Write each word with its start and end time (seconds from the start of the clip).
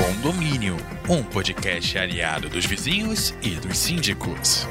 Condomínio, 0.00 0.78
um 1.10 1.22
podcast 1.22 1.98
aliado 1.98 2.48
dos 2.48 2.64
vizinhos 2.64 3.34
e 3.42 3.50
dos 3.50 3.76
síndicos. 3.76 4.66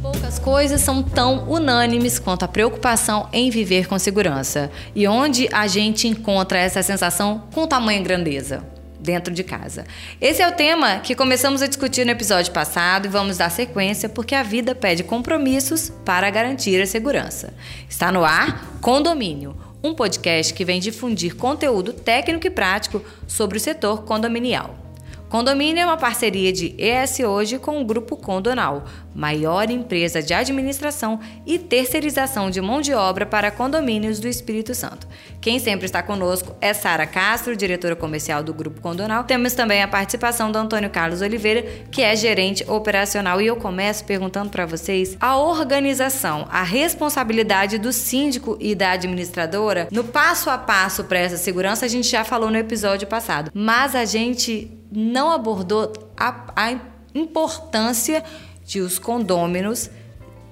Poucas 0.00 0.38
coisas 0.38 0.80
são 0.80 1.02
tão 1.02 1.46
unânimes 1.50 2.18
quanto 2.18 2.46
a 2.46 2.48
preocupação 2.48 3.28
em 3.34 3.50
viver 3.50 3.86
com 3.86 3.98
segurança. 3.98 4.70
E 4.94 5.06
onde 5.06 5.46
a 5.52 5.66
gente 5.66 6.08
encontra 6.08 6.58
essa 6.58 6.82
sensação 6.82 7.44
com 7.52 7.66
tamanha 7.66 8.00
grandeza? 8.00 8.79
Dentro 9.00 9.32
de 9.32 9.42
casa. 9.42 9.86
Esse 10.20 10.42
é 10.42 10.48
o 10.48 10.52
tema 10.52 10.98
que 10.98 11.14
começamos 11.14 11.62
a 11.62 11.66
discutir 11.66 12.04
no 12.04 12.12
episódio 12.12 12.52
passado 12.52 13.06
e 13.06 13.08
vamos 13.08 13.38
dar 13.38 13.50
sequência 13.50 14.08
porque 14.08 14.34
a 14.34 14.42
vida 14.42 14.74
pede 14.74 15.02
compromissos 15.02 15.90
para 16.04 16.28
garantir 16.28 16.80
a 16.82 16.86
segurança. 16.86 17.54
Está 17.88 18.12
no 18.12 18.24
ar 18.24 18.78
Condomínio, 18.80 19.56
um 19.82 19.94
podcast 19.94 20.52
que 20.52 20.64
vem 20.64 20.80
difundir 20.80 21.34
conteúdo 21.34 21.92
técnico 21.94 22.46
e 22.46 22.50
prático 22.50 23.02
sobre 23.26 23.56
o 23.56 23.60
setor 23.60 24.04
condominial. 24.04 24.76
Condomínio 25.30 25.80
é 25.80 25.86
uma 25.86 25.96
parceria 25.96 26.52
de 26.52 26.74
ES 26.76 27.20
Hoje 27.20 27.56
com 27.56 27.80
o 27.80 27.84
Grupo 27.84 28.16
Condonal, 28.16 28.84
maior 29.14 29.70
empresa 29.70 30.22
de 30.22 30.32
administração 30.32 31.20
e 31.46 31.58
terceirização 31.58 32.50
de 32.50 32.60
mão 32.60 32.80
de 32.80 32.94
obra 32.94 33.26
para 33.26 33.50
condomínios 33.50 34.20
do 34.20 34.28
Espírito 34.28 34.74
Santo. 34.74 35.06
Quem 35.40 35.58
sempre 35.58 35.86
está 35.86 36.02
conosco 36.02 36.54
é 36.60 36.72
Sara 36.72 37.06
Castro, 37.06 37.56
diretora 37.56 37.96
comercial 37.96 38.42
do 38.42 38.54
Grupo 38.54 38.80
Condonal. 38.80 39.24
Temos 39.24 39.54
também 39.54 39.82
a 39.82 39.88
participação 39.88 40.52
do 40.52 40.58
Antônio 40.58 40.90
Carlos 40.90 41.22
Oliveira, 41.22 41.62
que 41.90 42.02
é 42.02 42.14
gerente 42.14 42.64
operacional. 42.68 43.40
E 43.40 43.46
eu 43.46 43.56
começo 43.56 44.04
perguntando 44.04 44.50
para 44.50 44.66
vocês 44.66 45.16
a 45.20 45.36
organização, 45.36 46.46
a 46.50 46.62
responsabilidade 46.62 47.78
do 47.78 47.92
síndico 47.92 48.56
e 48.60 48.74
da 48.74 48.92
administradora 48.92 49.88
no 49.90 50.04
passo 50.04 50.50
a 50.50 50.58
passo 50.58 51.04
para 51.04 51.18
essa 51.18 51.36
segurança. 51.36 51.84
A 51.84 51.88
gente 51.88 52.08
já 52.08 52.24
falou 52.24 52.50
no 52.50 52.56
episódio 52.56 53.08
passado, 53.08 53.50
mas 53.54 53.94
a 53.94 54.04
gente 54.04 54.70
não 54.90 55.30
abordou 55.30 55.92
a, 56.16 56.46
a 56.54 56.74
importância 57.14 58.22
de 58.70 58.80
os 58.80 59.00
condôminos 59.00 59.90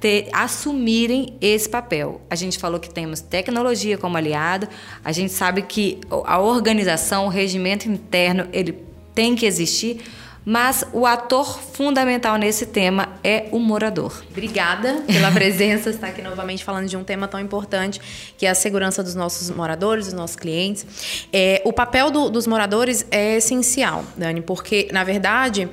ter, 0.01 0.29
assumirem 0.33 1.37
esse 1.41 1.69
papel. 1.69 2.21
A 2.29 2.35
gente 2.35 2.59
falou 2.59 2.81
que 2.81 2.91
temos 2.91 3.21
tecnologia 3.21 3.97
como 3.97 4.17
aliado, 4.17 4.69
a 5.05 5.13
gente 5.13 5.33
sabe 5.33 5.63
que 5.63 6.01
a 6.25 6.41
organização, 6.41 7.27
o 7.27 7.29
regimento 7.29 7.89
interno, 7.89 8.49
ele 8.53 8.77
tem 9.15 9.37
que 9.37 9.47
existir, 9.47 10.01
mas 10.49 10.83
o 10.95 11.05
ator 11.05 11.61
fundamental 11.61 12.39
nesse 12.39 12.65
tema 12.65 13.11
é 13.23 13.49
o 13.53 13.59
morador. 13.59 14.25
Obrigada 14.31 15.03
pela 15.07 15.31
presença, 15.31 15.91
estar 15.91 16.07
aqui 16.07 16.23
novamente 16.23 16.65
falando 16.65 16.89
de 16.89 16.97
um 16.97 17.05
tema 17.05 17.29
tão 17.29 17.39
importante 17.39 18.01
que 18.39 18.47
é 18.47 18.49
a 18.49 18.55
segurança 18.55 19.03
dos 19.03 19.15
nossos 19.15 19.51
moradores, 19.51 20.07
dos 20.07 20.15
nossos 20.15 20.37
clientes. 20.37 20.87
É, 21.31 21.61
o 21.67 21.73
papel 21.73 22.11
do, 22.11 22.31
dos 22.31 22.47
moradores 22.47 23.07
é 23.11 23.37
essencial, 23.37 24.03
Dani, 24.17 24.41
porque 24.41 24.89
na 24.91 25.05
verdade 25.05 25.69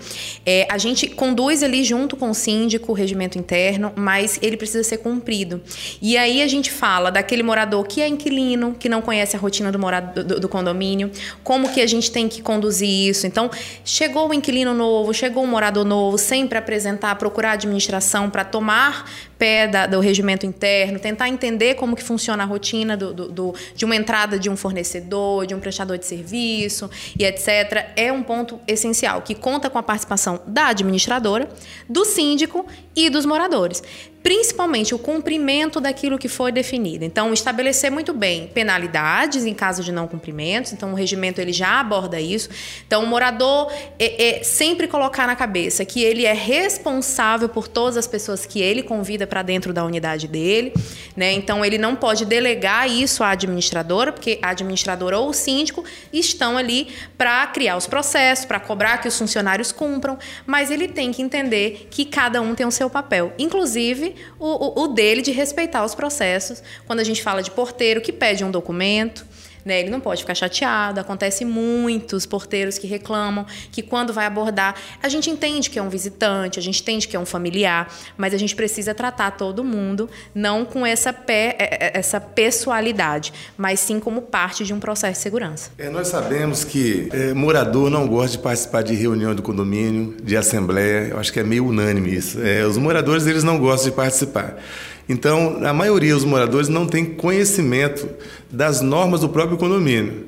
é, 0.45 0.67
a 0.69 0.77
gente 0.77 1.07
conduz 1.07 1.63
ali 1.63 1.81
junto 1.85 2.17
com 2.17 2.29
o 2.29 2.35
síndico 2.35 2.91
o 2.91 2.95
regimento 2.95 3.37
interno, 3.37 3.93
mas 3.95 4.37
ele 4.41 4.57
precisa 4.57 4.83
ser 4.83 4.97
cumprido. 4.97 5.61
E 6.01 6.17
aí 6.17 6.41
a 6.41 6.47
gente 6.49 6.69
fala 6.69 7.09
daquele 7.09 7.43
morador 7.43 7.87
que 7.87 8.01
é 8.01 8.09
inquilino, 8.09 8.75
que 8.77 8.89
não 8.89 9.01
conhece 9.01 9.37
a 9.37 9.39
rotina 9.39 9.71
do, 9.71 9.79
morado, 9.79 10.21
do, 10.21 10.37
do 10.37 10.49
condomínio, 10.49 11.09
como 11.45 11.69
que 11.69 11.79
a 11.79 11.87
gente 11.87 12.11
tem 12.11 12.27
que 12.27 12.41
conduzir 12.41 12.89
isso. 12.89 13.25
Então, 13.25 13.49
chegou 13.85 14.29
o 14.29 14.33
inquilino 14.33 14.64
novo, 14.73 15.13
chegou 15.13 15.43
um 15.43 15.47
morador 15.47 15.85
novo, 15.85 16.17
sempre 16.17 16.57
apresentar, 16.57 17.15
procurar 17.15 17.51
administração 17.51 18.29
para 18.29 18.43
tomar 18.43 19.05
pé 19.37 19.67
da, 19.67 19.85
do 19.85 19.99
regimento 19.99 20.45
interno, 20.45 20.99
tentar 20.99 21.29
entender 21.29 21.75
como 21.75 21.95
que 21.95 22.03
funciona 22.03 22.43
a 22.43 22.45
rotina 22.45 22.95
do, 22.95 23.13
do, 23.13 23.27
do, 23.29 23.55
de 23.75 23.85
uma 23.85 23.95
entrada 23.95 24.39
de 24.39 24.49
um 24.49 24.55
fornecedor, 24.55 25.45
de 25.45 25.53
um 25.53 25.59
prestador 25.59 25.97
de 25.97 26.05
serviço 26.05 26.89
e 27.17 27.25
etc. 27.25 27.91
É 27.95 28.11
um 28.11 28.23
ponto 28.23 28.59
essencial 28.67 29.21
que 29.21 29.35
conta 29.35 29.69
com 29.69 29.77
a 29.77 29.83
participação 29.83 30.41
da 30.45 30.67
administradora, 30.67 31.49
do 31.87 32.05
síndico 32.05 32.65
e 32.95 33.09
dos 33.09 33.25
moradores 33.25 33.81
principalmente 34.25 34.95
o 34.95 34.97
cumprimento 34.97 35.79
daquilo 35.79 36.17
que 36.17 36.27
foi 36.27 36.51
definido. 36.51 37.05
Então, 37.05 37.31
estabelecer 37.31 37.91
muito 37.91 38.11
bem 38.11 38.47
penalidades 38.47 39.45
em 39.45 39.53
caso 39.53 39.83
de 39.83 39.91
não 39.91 40.07
cumprimentos. 40.07 40.73
Então, 40.73 40.93
o 40.93 40.95
regimento 40.95 41.39
ele 41.39 41.53
já 41.53 41.79
aborda 41.79 42.19
isso. 42.19 42.49
Então, 42.87 43.03
o 43.03 43.05
morador 43.07 43.71
é, 43.99 44.39
é 44.39 44.43
sempre 44.43 44.87
colocar 44.87 45.27
na 45.27 45.35
cabeça 45.35 45.85
que 45.85 46.01
ele 46.01 46.25
é 46.25 46.33
responsável 46.33 47.47
por 47.47 47.67
todas 47.67 47.97
as 47.97 48.07
pessoas 48.07 48.47
que 48.47 48.59
ele 48.59 48.81
convida 48.81 49.24
para 49.25 49.41
dentro 49.41 49.73
da 49.73 49.83
unidade 49.83 50.27
dele, 50.27 50.73
né? 51.15 51.31
Então, 51.33 51.63
ele 51.63 51.77
não 51.77 51.95
pode 51.95 52.25
delegar 52.25 52.89
isso 52.89 53.23
à 53.23 53.29
administradora, 53.29 54.11
porque 54.11 54.39
a 54.41 54.49
administradora 54.49 55.17
ou 55.17 55.29
o 55.29 55.33
síndico 55.33 55.83
estão 56.11 56.57
ali 56.57 56.89
para 57.17 57.45
criar 57.47 57.77
os 57.77 57.87
processos, 57.87 58.45
para 58.45 58.59
cobrar 58.59 58.97
que 58.97 59.07
os 59.07 59.17
funcionários 59.17 59.71
cumpram, 59.71 60.17
mas 60.45 60.71
ele 60.71 60.87
tem 60.87 61.11
que 61.11 61.21
entender 61.21 61.87
que 61.89 62.05
cada 62.05 62.41
um 62.41 62.55
tem 62.55 62.65
o 62.65 62.71
seu 62.71 62.89
papel. 62.89 63.33
Inclusive, 63.37 64.15
o, 64.39 64.81
o, 64.81 64.83
o 64.83 64.87
dele 64.87 65.21
de 65.21 65.31
respeitar 65.31 65.83
os 65.83 65.95
processos. 65.95 66.61
Quando 66.85 66.99
a 66.99 67.03
gente 67.03 67.21
fala 67.21 67.41
de 67.41 67.51
porteiro 67.51 68.01
que 68.01 68.11
pede 68.11 68.43
um 68.43 68.51
documento, 68.51 69.25
né? 69.65 69.79
Ele 69.79 69.89
não 69.89 69.99
pode 69.99 70.21
ficar 70.21 70.35
chateado. 70.35 70.99
Acontece 70.99 71.43
muitos 71.43 72.25
porteiros 72.25 72.77
que 72.77 72.85
reclamam 72.85 73.45
que 73.71 73.81
quando 73.81 74.13
vai 74.13 74.27
abordar, 74.27 74.75
a 75.01 75.09
gente 75.09 75.29
entende 75.29 75.69
que 75.69 75.79
é 75.79 75.81
um 75.81 75.89
visitante, 75.89 76.59
a 76.59 76.61
gente 76.61 76.81
entende 76.81 77.07
que 77.07 77.15
é 77.15 77.19
um 77.19 77.25
familiar, 77.25 77.91
mas 78.15 78.33
a 78.33 78.37
gente 78.37 78.55
precisa 78.55 78.93
tratar 78.93 79.31
todo 79.31 79.63
mundo 79.63 80.07
não 80.33 80.63
com 80.63 80.85
essa, 80.85 81.11
pé, 81.11 81.55
é, 81.57 81.87
é, 81.87 81.99
essa 81.99 82.21
pessoalidade, 82.21 83.33
mas 83.57 83.79
sim 83.79 83.99
como 83.99 84.21
parte 84.21 84.63
de 84.63 84.73
um 84.73 84.79
processo 84.79 85.13
de 85.13 85.23
segurança. 85.23 85.71
É, 85.77 85.89
nós 85.89 86.07
sabemos 86.07 86.63
que 86.63 87.09
é, 87.11 87.33
morador 87.33 87.89
não 87.89 88.07
gosta 88.07 88.37
de 88.37 88.43
participar 88.43 88.83
de 88.83 88.93
reunião 88.93 89.33
do 89.33 89.41
condomínio, 89.41 90.15
de 90.21 90.37
assembleia. 90.37 91.07
Eu 91.09 91.19
acho 91.19 91.33
que 91.33 91.39
é 91.39 91.43
meio 91.43 91.65
unânime 91.65 92.13
isso. 92.13 92.41
É, 92.41 92.65
os 92.65 92.77
moradores 92.77 93.25
eles 93.25 93.43
não 93.43 93.57
gostam 93.57 93.89
de 93.89 93.95
participar. 93.95 94.57
Então, 95.07 95.59
a 95.63 95.73
maioria 95.73 96.13
dos 96.13 96.25
moradores 96.25 96.67
não 96.67 96.87
tem 96.87 97.05
conhecimento 97.05 98.07
das 98.51 98.81
normas 98.81 99.21
do 99.21 99.29
próprio 99.29 99.57
condomínio. 99.57 100.25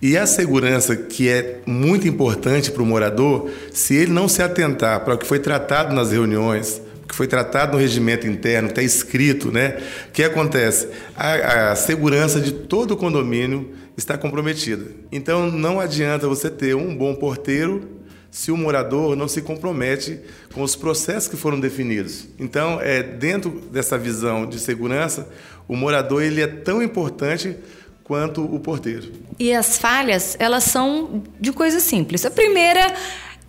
E 0.00 0.16
a 0.16 0.26
segurança, 0.26 0.94
que 0.94 1.28
é 1.28 1.60
muito 1.66 2.06
importante 2.06 2.70
para 2.70 2.82
o 2.82 2.86
morador, 2.86 3.50
se 3.72 3.94
ele 3.94 4.12
não 4.12 4.28
se 4.28 4.42
atentar 4.42 5.04
para 5.04 5.14
o 5.14 5.18
que 5.18 5.26
foi 5.26 5.40
tratado 5.40 5.94
nas 5.94 6.12
reuniões, 6.12 6.80
que 7.08 7.14
foi 7.14 7.26
tratado 7.26 7.72
no 7.72 7.78
regimento 7.78 8.26
interno, 8.26 8.68
está 8.68 8.82
escrito, 8.82 9.50
né? 9.50 9.78
O 10.08 10.12
que 10.12 10.22
acontece? 10.22 10.88
A, 11.16 11.70
a 11.70 11.76
segurança 11.76 12.40
de 12.40 12.52
todo 12.52 12.92
o 12.92 12.96
condomínio 12.96 13.70
está 13.96 14.16
comprometida. 14.16 14.84
Então, 15.10 15.50
não 15.50 15.80
adianta 15.80 16.28
você 16.28 16.48
ter 16.48 16.76
um 16.76 16.94
bom 16.94 17.14
porteiro 17.14 17.97
se 18.30 18.52
o 18.52 18.56
morador 18.56 19.16
não 19.16 19.26
se 19.26 19.42
compromete 19.42 20.20
com 20.52 20.62
os 20.62 20.76
processos 20.76 21.28
que 21.28 21.36
foram 21.36 21.58
definidos. 21.58 22.26
Então, 22.38 22.80
é, 22.80 23.02
dentro 23.02 23.50
dessa 23.72 23.96
visão 23.96 24.46
de 24.46 24.58
segurança, 24.58 25.28
o 25.66 25.74
morador 25.74 26.22
ele 26.22 26.40
é 26.40 26.46
tão 26.46 26.82
importante 26.82 27.56
quanto 28.04 28.42
o 28.42 28.58
porteiro. 28.58 29.12
E 29.38 29.52
as 29.52 29.78
falhas, 29.78 30.36
elas 30.38 30.64
são 30.64 31.22
de 31.38 31.52
coisas 31.52 31.82
simples. 31.82 32.24
A 32.24 32.30
primeira 32.30 32.94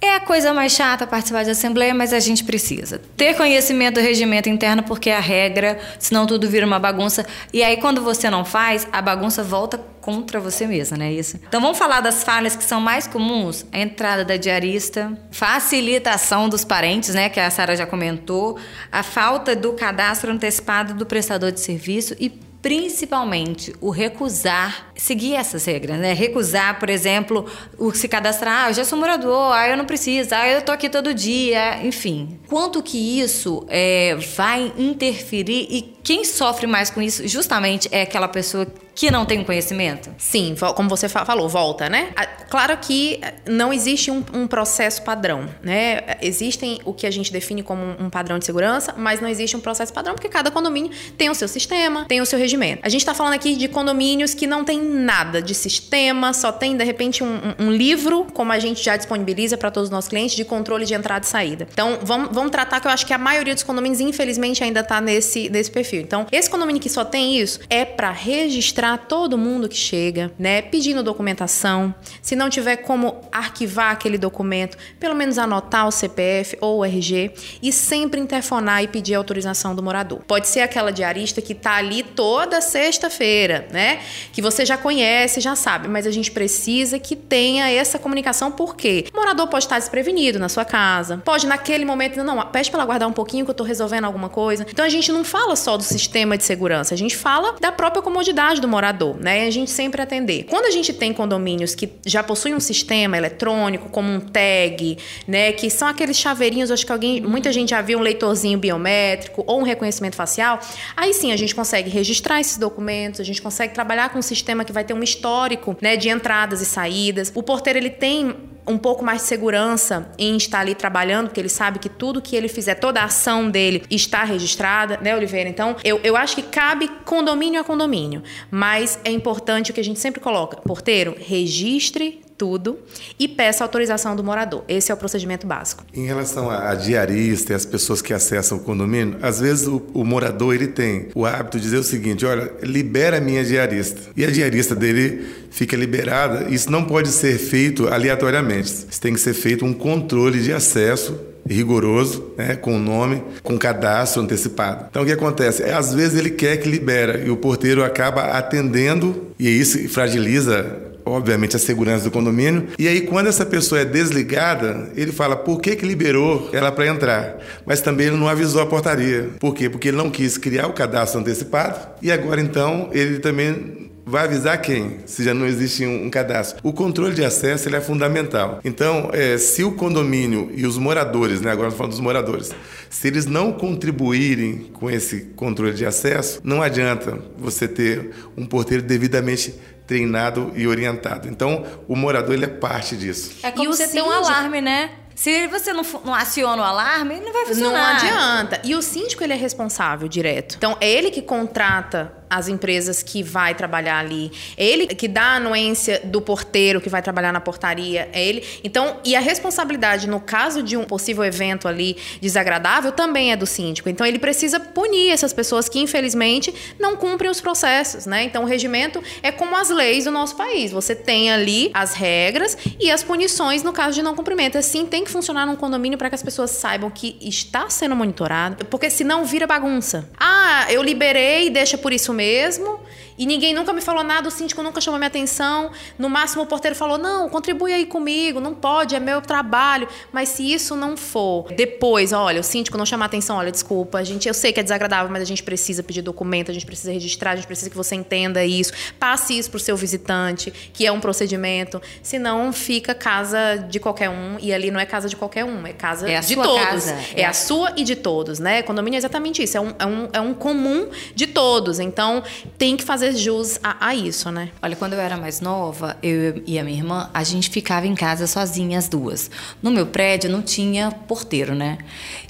é 0.01 0.15
a 0.15 0.19
coisa 0.19 0.53
mais 0.53 0.71
chata 0.71 1.05
participar 1.05 1.43
de 1.43 1.51
assembleia, 1.51 1.93
mas 1.93 2.13
a 2.13 2.19
gente 2.19 2.43
precisa 2.43 3.01
ter 3.17 3.35
conhecimento 3.35 3.95
do 3.95 4.01
regimento 4.01 4.47
interno 4.47 4.83
porque 4.83 5.09
é 5.09 5.17
a 5.17 5.19
regra, 5.19 5.77
senão 5.97 6.25
tudo 6.25 6.49
vira 6.49 6.65
uma 6.65 6.79
bagunça. 6.79 7.25
E 7.51 7.61
aí 7.61 7.77
quando 7.77 8.01
você 8.01 8.29
não 8.29 8.45
faz, 8.45 8.87
a 8.91 9.01
bagunça 9.01 9.43
volta 9.43 9.77
contra 9.99 10.39
você 10.39 10.65
mesma, 10.65 10.97
né? 10.97 11.11
Isso. 11.11 11.37
Então 11.47 11.59
vamos 11.61 11.77
falar 11.77 11.99
das 11.99 12.23
falhas 12.23 12.55
que 12.55 12.63
são 12.63 12.79
mais 12.79 13.07
comuns: 13.07 13.65
a 13.71 13.79
entrada 13.79 14.23
da 14.23 14.37
diarista, 14.37 15.17
facilitação 15.31 16.47
dos 16.47 16.63
parentes, 16.63 17.13
né, 17.13 17.29
que 17.29 17.39
a 17.39 17.49
Sara 17.49 17.75
já 17.75 17.85
comentou, 17.85 18.57
a 18.91 19.03
falta 19.03 19.55
do 19.55 19.73
cadastro 19.73 20.31
antecipado 20.31 20.93
do 20.93 21.05
prestador 21.05 21.51
de 21.51 21.59
serviço 21.59 22.15
e 22.19 22.48
principalmente 22.61 23.73
o 23.79 23.89
recusar, 23.89 24.91
seguir 24.95 25.35
essas 25.35 25.63
regras, 25.65 25.97
né? 25.97 26.13
Recusar, 26.13 26.79
por 26.79 26.89
exemplo, 26.89 27.45
o 27.77 27.93
se 27.93 28.07
cadastrar, 28.07 28.65
ah, 28.65 28.69
eu 28.69 28.73
já 28.73 28.85
sou 28.85 28.97
morador, 28.97 29.53
ah, 29.53 29.67
eu 29.67 29.77
não 29.77 29.85
preciso, 29.85 30.33
ah, 30.33 30.47
eu 30.47 30.61
tô 30.61 30.71
aqui 30.71 30.89
todo 30.89 31.13
dia, 31.13 31.85
enfim. 31.85 32.39
Quanto 32.47 32.83
que 32.83 33.19
isso 33.21 33.65
é, 33.69 34.15
vai 34.35 34.73
interferir 34.77 35.67
e 35.69 35.99
quem 36.03 36.25
sofre 36.25 36.65
mais 36.65 36.89
com 36.89 37.01
isso 37.01 37.27
justamente 37.27 37.87
é 37.91 38.01
aquela 38.01 38.27
pessoa 38.27 38.67
que 38.95 39.09
não 39.09 39.25
tem 39.25 39.43
conhecimento? 39.43 40.13
Sim, 40.17 40.55
como 40.75 40.89
você 40.89 41.07
falou, 41.07 41.47
volta, 41.47 41.87
né? 41.87 42.09
Claro 42.49 42.75
que 42.77 43.21
não 43.47 43.71
existe 43.71 44.11
um, 44.11 44.25
um, 44.33 44.47
processo 44.47 45.03
padrão, 45.03 45.47
né? 45.61 46.17
Existem 46.21 46.81
o 46.83 46.93
que 46.93 47.05
a 47.05 47.11
gente 47.11 47.31
define 47.31 47.63
como 47.63 47.81
um 47.99 48.09
padrão 48.09 48.39
de 48.39 48.45
segurança, 48.45 48.93
mas 48.97 49.21
não 49.21 49.29
existe 49.29 49.55
um 49.55 49.61
processo 49.61 49.93
padrão 49.93 50.15
porque 50.15 50.27
cada 50.27 50.51
condomínio 50.51 50.91
tem 51.17 51.29
o 51.29 51.35
seu 51.35 51.47
sistema, 51.47 52.05
tem 52.05 52.19
o 52.19 52.25
seu 52.25 52.37
A 52.81 52.89
gente 52.89 53.01
está 53.01 53.13
falando 53.13 53.33
aqui 53.33 53.55
de 53.55 53.67
condomínios 53.67 54.33
que 54.33 54.47
não 54.47 54.63
tem 54.63 54.81
nada 54.81 55.41
de 55.41 55.53
sistema, 55.53 56.33
só 56.33 56.51
tem, 56.51 56.75
de 56.75 56.83
repente, 56.83 57.23
um, 57.23 57.39
um 57.59 57.71
livro, 57.71 58.25
como 58.33 58.51
a 58.51 58.59
gente 58.59 58.83
já 58.83 58.97
disponibiliza 58.97 59.57
para 59.57 59.71
todos 59.71 59.87
os 59.87 59.91
nossos 59.91 60.09
clientes, 60.09 60.35
de 60.35 60.43
controle 60.43 60.85
de 60.85 60.93
entrada 60.93 61.25
e 61.25 61.29
saída. 61.29 61.67
Então, 61.71 61.99
vamos, 62.01 62.29
vamos 62.31 62.51
tratar 62.51 62.79
que 62.79 62.87
eu 62.87 62.91
acho 62.91 63.05
que 63.05 63.13
a 63.13 63.17
maioria 63.17 63.53
dos 63.53 63.63
condomínios, 63.63 63.99
infelizmente, 63.99 64.63
ainda 64.63 64.79
está 64.79 64.99
nesse, 64.99 65.49
nesse 65.49 65.69
perfil. 65.69 66.01
Então, 66.01 66.25
esse 66.31 66.49
condomínio 66.49 66.81
que 66.81 66.89
só 66.89 67.05
tem 67.05 67.37
isso 67.37 67.59
é 67.69 67.85
para 67.85 68.11
registrar 68.11 68.97
todo 68.97 69.37
mundo 69.37 69.69
que 69.69 69.77
chega, 69.77 70.31
né? 70.37 70.61
Pedindo 70.61 71.03
documentação. 71.03 71.93
Se 72.21 72.35
não 72.35 72.49
tiver 72.49 72.77
como 72.77 73.21
arquivar 73.31 73.91
aquele 73.91 74.17
documento, 74.17 74.77
pelo 74.99 75.15
menos 75.15 75.37
anotar 75.37 75.87
o 75.87 75.91
CPF 75.91 76.57
ou 76.61 76.79
o 76.79 76.85
RG 76.85 77.31
e 77.61 77.71
sempre 77.71 78.19
interfonar 78.19 78.83
e 78.83 78.87
pedir 78.87 79.15
autorização 79.15 79.75
do 79.75 79.83
morador. 79.83 80.19
Pode 80.27 80.47
ser 80.47 80.61
aquela 80.61 80.91
diarista 80.91 81.41
que 81.41 81.53
está 81.53 81.75
ali 81.75 82.03
toda 82.03 82.38
sexta-feira, 82.61 83.67
né? 83.71 83.99
Que 84.31 84.41
você 84.41 84.65
já 84.65 84.77
conhece, 84.77 85.39
já 85.39 85.55
sabe, 85.55 85.87
mas 85.87 86.05
a 86.05 86.11
gente 86.11 86.31
precisa 86.31 86.99
que 86.99 87.15
tenha 87.15 87.69
essa 87.69 87.97
comunicação 87.97 88.51
porque 88.51 89.05
o 89.13 89.17
morador 89.17 89.47
pode 89.47 89.65
estar 89.65 89.79
desprevenido 89.79 90.39
na 90.39 90.49
sua 90.49 90.65
casa, 90.65 91.21
pode 91.23 91.47
naquele 91.47 91.85
momento, 91.85 92.23
não, 92.23 92.45
pede 92.47 92.69
para 92.69 92.79
ela 92.79 92.85
guardar 92.85 93.07
um 93.07 93.13
pouquinho 93.13 93.45
que 93.45 93.49
eu 93.49 93.53
estou 93.53 93.65
resolvendo 93.65 94.05
alguma 94.05 94.29
coisa. 94.29 94.65
Então 94.69 94.85
a 94.85 94.89
gente 94.89 95.11
não 95.11 95.23
fala 95.23 95.55
só 95.55 95.77
do 95.77 95.83
sistema 95.83 96.37
de 96.37 96.43
segurança, 96.43 96.93
a 96.93 96.97
gente 96.97 97.15
fala 97.15 97.55
da 97.59 97.71
própria 97.71 98.01
comodidade 98.01 98.61
do 98.61 98.67
morador, 98.67 99.17
né? 99.19 99.45
E 99.45 99.47
a 99.47 99.51
gente 99.51 99.71
sempre 99.71 100.01
atender. 100.01 100.43
Quando 100.43 100.65
a 100.65 100.71
gente 100.71 100.93
tem 100.93 101.13
condomínios 101.13 101.75
que 101.75 101.89
já 102.05 102.21
possuem 102.23 102.53
um 102.53 102.59
sistema 102.59 103.17
eletrônico, 103.17 103.89
como 103.89 104.11
um 104.11 104.19
tag, 104.19 104.97
né? 105.27 105.51
Que 105.51 105.69
são 105.69 105.87
aqueles 105.87 106.17
chaveirinhos, 106.17 106.71
acho 106.71 106.85
que 106.85 106.91
alguém, 106.91 107.21
muita 107.21 107.51
gente 107.51 107.69
já 107.69 107.81
viu 107.81 107.99
um 107.99 108.01
leitorzinho 108.01 108.57
biométrico 108.57 109.43
ou 109.47 109.59
um 109.59 109.63
reconhecimento 109.63 110.15
facial. 110.15 110.59
Aí 110.95 111.13
sim 111.13 111.31
a 111.31 111.37
gente 111.37 111.55
consegue 111.55 111.89
registrar 111.89 112.28
esses 112.37 112.57
documentos, 112.57 113.21
a 113.21 113.23
gente 113.23 113.41
consegue 113.41 113.73
trabalhar 113.73 114.09
com 114.09 114.19
um 114.19 114.21
sistema 114.21 114.65
que 114.65 114.73
vai 114.73 114.83
ter 114.83 114.93
um 114.93 115.01
histórico, 115.01 115.77
né? 115.81 115.95
De 115.95 116.09
entradas 116.09 116.59
e 116.59 116.65
saídas. 116.65 117.31
O 117.33 117.41
porteiro 117.41 117.79
ele 117.79 117.89
tem 117.89 118.35
um 118.67 118.77
pouco 118.77 119.03
mais 119.03 119.21
de 119.21 119.27
segurança 119.27 120.11
em 120.17 120.37
estar 120.37 120.59
ali 120.59 120.75
trabalhando, 120.75 121.27
porque 121.27 121.39
ele 121.41 121.49
sabe 121.49 121.79
que 121.79 121.89
tudo 121.89 122.21
que 122.21 122.35
ele 122.35 122.47
fizer, 122.47 122.75
toda 122.75 123.01
a 123.01 123.05
ação 123.05 123.49
dele 123.49 123.83
está 123.89 124.23
registrada, 124.23 124.99
né, 125.01 125.15
Oliveira? 125.15 125.49
Então, 125.49 125.75
eu, 125.83 125.99
eu 126.03 126.15
acho 126.15 126.35
que 126.35 126.43
cabe 126.43 126.87
condomínio 127.05 127.59
a 127.59 127.63
condomínio, 127.63 128.21
mas 128.51 128.99
é 129.03 129.11
importante 129.11 129.71
o 129.71 129.73
que 129.73 129.79
a 129.79 129.83
gente 129.83 129.99
sempre 129.99 130.19
coloca: 130.19 130.57
porteiro, 130.57 131.15
registre 131.17 132.21
tudo 132.39 132.79
e 133.19 133.27
peça 133.27 133.65
autorização 133.65 134.15
do 134.15 134.23
morador. 134.23 134.63
Esse 134.67 134.91
é 134.91 134.95
o 134.95 134.97
procedimento 134.97 135.45
básico. 135.45 135.83
Em 135.93 136.05
relação 136.05 136.49
a, 136.49 136.73
diarista 136.73 137.51
e 137.51 137.55
as 137.55 137.65
pessoas 137.65 138.01
que 138.01 138.13
acessam 138.13 138.57
o 138.57 138.61
condomínio, 138.61 139.17
às 139.21 139.41
vezes 139.41 139.67
o, 139.67 139.83
o, 139.93 140.05
morador 140.05 140.55
ele 140.55 140.67
tem 140.67 141.09
o 141.13 141.25
hábito 141.25 141.57
de 141.57 141.63
dizer 141.65 141.77
o 141.77 141.83
seguinte: 141.83 142.25
olha, 142.25 142.51
libera 142.63 143.17
a 143.17 143.21
minha 143.21 143.43
diarista. 143.43 143.99
E 144.15 144.23
a 144.23 144.31
diarista 144.31 144.73
dele 144.73 145.27
fica 145.51 145.75
liberada. 145.75 146.49
Isso 146.49 146.71
não 146.71 146.85
pode 146.85 147.09
ser 147.09 147.37
feito 147.37 147.89
aleatoriamente. 147.89 148.85
Isso 148.89 149.01
tem 149.01 149.13
que 149.13 149.19
ser 149.19 149.33
feito 149.33 149.65
um 149.65 149.73
controle 149.73 150.41
de 150.41 150.53
acesso 150.53 151.19
rigoroso, 151.47 152.33
né, 152.37 152.55
com 152.55 152.75
o 152.75 152.79
nome, 152.79 153.23
com 153.41 153.57
cadastro 153.57 154.21
antecipado. 154.21 154.85
Então 154.89 155.01
o 155.01 155.05
que 155.05 155.11
acontece? 155.11 155.63
É, 155.63 155.73
às 155.73 155.93
vezes 155.93 156.17
ele 156.17 156.29
quer 156.29 156.57
que 156.57 156.69
libera 156.69 157.19
e 157.25 157.31
o 157.31 157.37
porteiro 157.37 157.83
acaba 157.83 158.21
atendendo 158.37 159.29
e 159.39 159.49
isso 159.49 159.89
fragiliza 159.89 160.88
obviamente, 161.09 161.55
a 161.55 161.59
segurança 161.59 162.05
do 162.05 162.11
condomínio. 162.11 162.67
E 162.77 162.87
aí, 162.87 163.01
quando 163.01 163.27
essa 163.27 163.45
pessoa 163.45 163.81
é 163.81 163.85
desligada, 163.85 164.89
ele 164.95 165.11
fala 165.11 165.35
por 165.35 165.61
que, 165.61 165.75
que 165.75 165.85
liberou 165.85 166.49
ela 166.53 166.71
para 166.71 166.87
entrar. 166.87 167.37
Mas 167.65 167.81
também 167.81 168.07
ele 168.07 168.17
não 168.17 168.27
avisou 168.27 168.61
a 168.61 168.65
portaria. 168.65 169.29
Por 169.39 169.53
quê? 169.53 169.69
Porque 169.69 169.89
ele 169.89 169.97
não 169.97 170.09
quis 170.09 170.37
criar 170.37 170.67
o 170.67 170.73
cadastro 170.73 171.19
antecipado 171.19 171.89
e 172.01 172.11
agora, 172.11 172.41
então, 172.41 172.89
ele 172.91 173.19
também 173.19 173.89
vai 174.09 174.25
avisar 174.25 174.59
quem, 174.59 174.97
se 175.05 175.23
já 175.23 175.35
não 175.35 175.45
existe 175.45 175.85
um, 175.85 176.09
cadastro. 176.09 176.59
O 176.63 176.73
controle 176.73 177.13
de 177.13 177.23
acesso 177.23 177.69
ele 177.69 177.75
é 177.75 177.81
fundamental. 177.81 178.59
Então, 178.65 179.11
é, 179.13 179.37
se 179.37 179.63
o 179.63 179.71
condomínio 179.73 180.49
e 180.55 180.65
os 180.65 180.79
moradores, 180.79 181.41
né, 181.41 181.51
agora 181.51 181.69
falando 181.69 181.91
dos 181.91 181.99
moradores, 181.99 182.51
se 182.89 183.07
eles 183.07 183.27
não 183.27 183.51
contribuírem 183.51 184.69
com 184.73 184.89
esse 184.89 185.21
controle 185.35 185.73
de 185.73 185.85
acesso, 185.85 186.41
não 186.43 186.61
adianta 186.61 187.19
você 187.37 187.67
ter 187.67 188.09
um 188.35 188.45
porteiro 188.45 188.81
devidamente 188.81 189.53
treinado 189.89 190.53
e 190.55 190.67
orientado. 190.67 191.27
Então, 191.27 191.65
o 191.87 191.95
morador 191.95 192.35
ele 192.35 192.45
é 192.45 192.47
parte 192.47 192.95
disso. 192.95 193.39
É 193.41 193.49
como 193.49 193.63
e 193.63 193.67
você 193.67 193.87
ter 193.87 194.03
um 194.03 194.11
alarme, 194.11 194.61
né? 194.61 194.91
Se 195.15 195.47
você 195.47 195.73
não, 195.73 195.81
não 196.05 196.13
aciona 196.13 196.61
o 196.61 196.63
alarme, 196.63 197.19
não 197.19 197.33
vai 197.33 197.47
funcionar. 197.47 197.71
Não 197.71 198.09
adianta. 198.09 198.61
E 198.63 198.75
o 198.75 198.83
síndico, 198.83 199.23
ele 199.23 199.33
é 199.33 199.35
responsável 199.35 200.07
direto. 200.07 200.55
Então, 200.57 200.77
é 200.79 200.87
ele 200.87 201.09
que 201.09 201.23
contrata 201.23 202.13
as 202.29 202.47
empresas 202.47 203.01
que 203.01 203.23
vai 203.23 203.55
trabalhar 203.55 203.97
ali. 203.97 204.31
É 204.55 204.65
ele 204.65 204.87
que 204.87 205.07
dá 205.07 205.23
a 205.23 205.35
anuência 205.35 206.01
do 206.03 206.21
porteiro 206.21 206.79
que 206.79 206.89
vai 206.89 207.01
trabalhar 207.01 207.33
na 207.33 207.41
portaria. 207.41 208.07
É 208.13 208.23
ele. 208.23 208.45
Então, 208.63 208.97
e 209.03 209.15
a 209.15 209.19
responsabilidade 209.19 210.07
no 210.07 210.19
caso 210.19 210.61
de 210.61 210.77
um 210.77 210.83
possível 210.83 211.23
evento 211.23 211.67
ali 211.67 211.97
desagradável 212.21 212.91
também 212.91 213.31
é 213.31 213.35
do 213.35 213.47
síndico. 213.47 213.89
Então, 213.89 214.05
ele 214.05 214.19
precisa 214.19 214.59
punir 214.59 215.09
essas 215.09 215.33
pessoas 215.33 215.67
que, 215.67 215.79
infelizmente, 215.79 216.53
não 216.79 216.95
cumprem 216.95 217.31
os 217.31 217.41
processos, 217.41 218.05
né? 218.05 218.23
Então, 218.23 218.43
o 218.43 218.45
regimento 218.45 219.01
é 219.23 219.31
como 219.31 219.55
as 219.55 219.69
leis 219.69 220.05
do 220.05 220.11
nosso 220.11 220.35
país. 220.35 220.71
Você 220.71 220.95
tem 220.95 221.31
ali 221.31 221.71
as 221.73 221.93
regras 221.93 222.57
e 222.79 222.91
as 222.91 223.01
punições 223.01 223.63
no 223.63 223.73
caso 223.73 223.95
de 223.95 224.01
não 224.03 224.15
cumprimento. 224.15 224.57
Assim, 224.57 224.85
tem 224.85 225.03
que 225.03 225.09
funcionar 225.09 225.45
num 225.45 225.55
condomínio 225.55 225.97
para 225.97 226.09
que 226.09 226.15
as 226.15 226.23
pessoas 226.23 226.51
saibam 226.51 226.89
que 226.91 227.17
está 227.21 227.69
sendo 227.69 227.95
monitorado, 227.95 228.65
porque 228.65 228.89
senão 228.89 229.25
vira 229.25 229.47
bagunça. 229.47 230.09
Ah, 230.19 230.67
eu 230.69 230.83
liberei 230.83 231.49
deixa 231.49 231.77
por 231.77 231.91
isso 231.91 232.13
mesmo 232.13 232.18
mesmo 232.19 232.81
e 233.19 233.25
ninguém 233.25 233.53
nunca 233.53 233.73
me 233.73 233.81
falou 233.81 234.01
nada, 234.01 234.29
o 234.29 234.31
síndico 234.31 234.63
nunca 234.63 234.79
chamou 234.79 234.97
minha 234.97 235.09
atenção. 235.09 235.71
No 235.97 236.09
máximo, 236.09 236.43
o 236.43 236.45
porteiro 236.45 236.73
falou: 236.73 236.97
não, 236.97 237.27
contribui 237.27 237.73
aí 237.73 237.85
comigo, 237.85 238.39
não 238.39 238.55
pode, 238.55 238.95
é 238.95 238.99
meu 238.99 239.21
trabalho. 239.21 239.89
Mas 240.13 240.29
se 240.29 240.53
isso 240.53 240.73
não 240.73 240.95
for, 240.95 241.51
depois, 241.51 242.13
olha, 242.13 242.39
o 242.39 242.43
síndico 242.43 242.77
não 242.77 242.85
chamar 242.85 243.07
atenção, 243.07 243.35
olha, 243.35 243.51
desculpa, 243.51 243.97
a 243.97 244.03
gente, 244.05 244.29
eu 244.29 244.33
sei 244.33 244.53
que 244.53 244.61
é 244.61 244.63
desagradável, 244.63 245.11
mas 245.11 245.21
a 245.21 245.25
gente 245.25 245.43
precisa 245.43 245.83
pedir 245.83 246.01
documento, 246.01 246.49
a 246.49 246.53
gente 246.53 246.65
precisa 246.65 246.93
registrar, 246.93 247.31
a 247.31 247.35
gente 247.35 247.45
precisa 247.45 247.69
que 247.69 247.75
você 247.75 247.93
entenda 247.93 248.45
isso. 248.45 248.71
Passe 248.97 249.37
isso 249.37 249.49
para 249.49 249.57
o 249.57 249.59
seu 249.59 249.75
visitante, 249.75 250.49
que 250.71 250.85
é 250.85 250.91
um 250.91 251.01
procedimento. 251.01 251.81
Senão 252.01 252.53
fica 252.53 252.95
casa 252.95 253.57
de 253.69 253.81
qualquer 253.81 254.09
um, 254.09 254.37
e 254.39 254.53
ali 254.53 254.71
não 254.71 254.79
é 254.79 254.85
casa 254.85 255.09
de 255.09 255.17
qualquer 255.17 255.43
um, 255.43 255.67
é 255.67 255.73
casa 255.73 256.09
é 256.09 256.21
de 256.21 256.35
todos. 256.35 256.63
Casa. 256.63 256.97
É, 257.13 257.21
é 257.21 257.25
a 257.25 257.33
sua 257.33 257.73
e 257.75 257.83
de 257.83 257.97
todos, 257.97 258.39
né? 258.39 258.61
Condomínio 258.61 258.95
é 258.95 258.99
exatamente 258.99 259.43
isso, 259.43 259.57
é 259.57 259.59
um, 259.59 259.73
é 259.77 259.85
um, 259.85 260.09
é 260.13 260.21
um 260.21 260.33
comum 260.33 260.87
de 261.13 261.27
todos. 261.27 261.81
Então, 261.81 262.23
tem 262.57 262.77
que 262.77 262.83
fazer 262.85 263.08
fazer 263.09 263.17
jus 263.17 263.59
a, 263.63 263.87
a, 263.87 263.95
isso, 263.95 264.31
né? 264.31 264.49
Olha, 264.61 264.75
quando 264.75 264.93
eu 264.93 264.99
era 264.99 265.17
mais 265.17 265.41
nova, 265.41 265.97
eu 266.01 266.41
e 266.45 266.59
a 266.59 266.63
minha 266.63 266.77
irmã, 266.77 267.09
a 267.13 267.23
gente 267.23 267.49
ficava 267.49 267.87
em 267.87 267.95
casa 267.95 268.27
sozinhas 268.27 268.79
as 268.79 268.87
duas. 268.87 269.29
No 269.61 269.71
meu 269.71 269.87
prédio 269.87 270.29
não 270.29 270.41
tinha 270.41 270.91
porteiro, 270.91 271.53
né? 271.53 271.79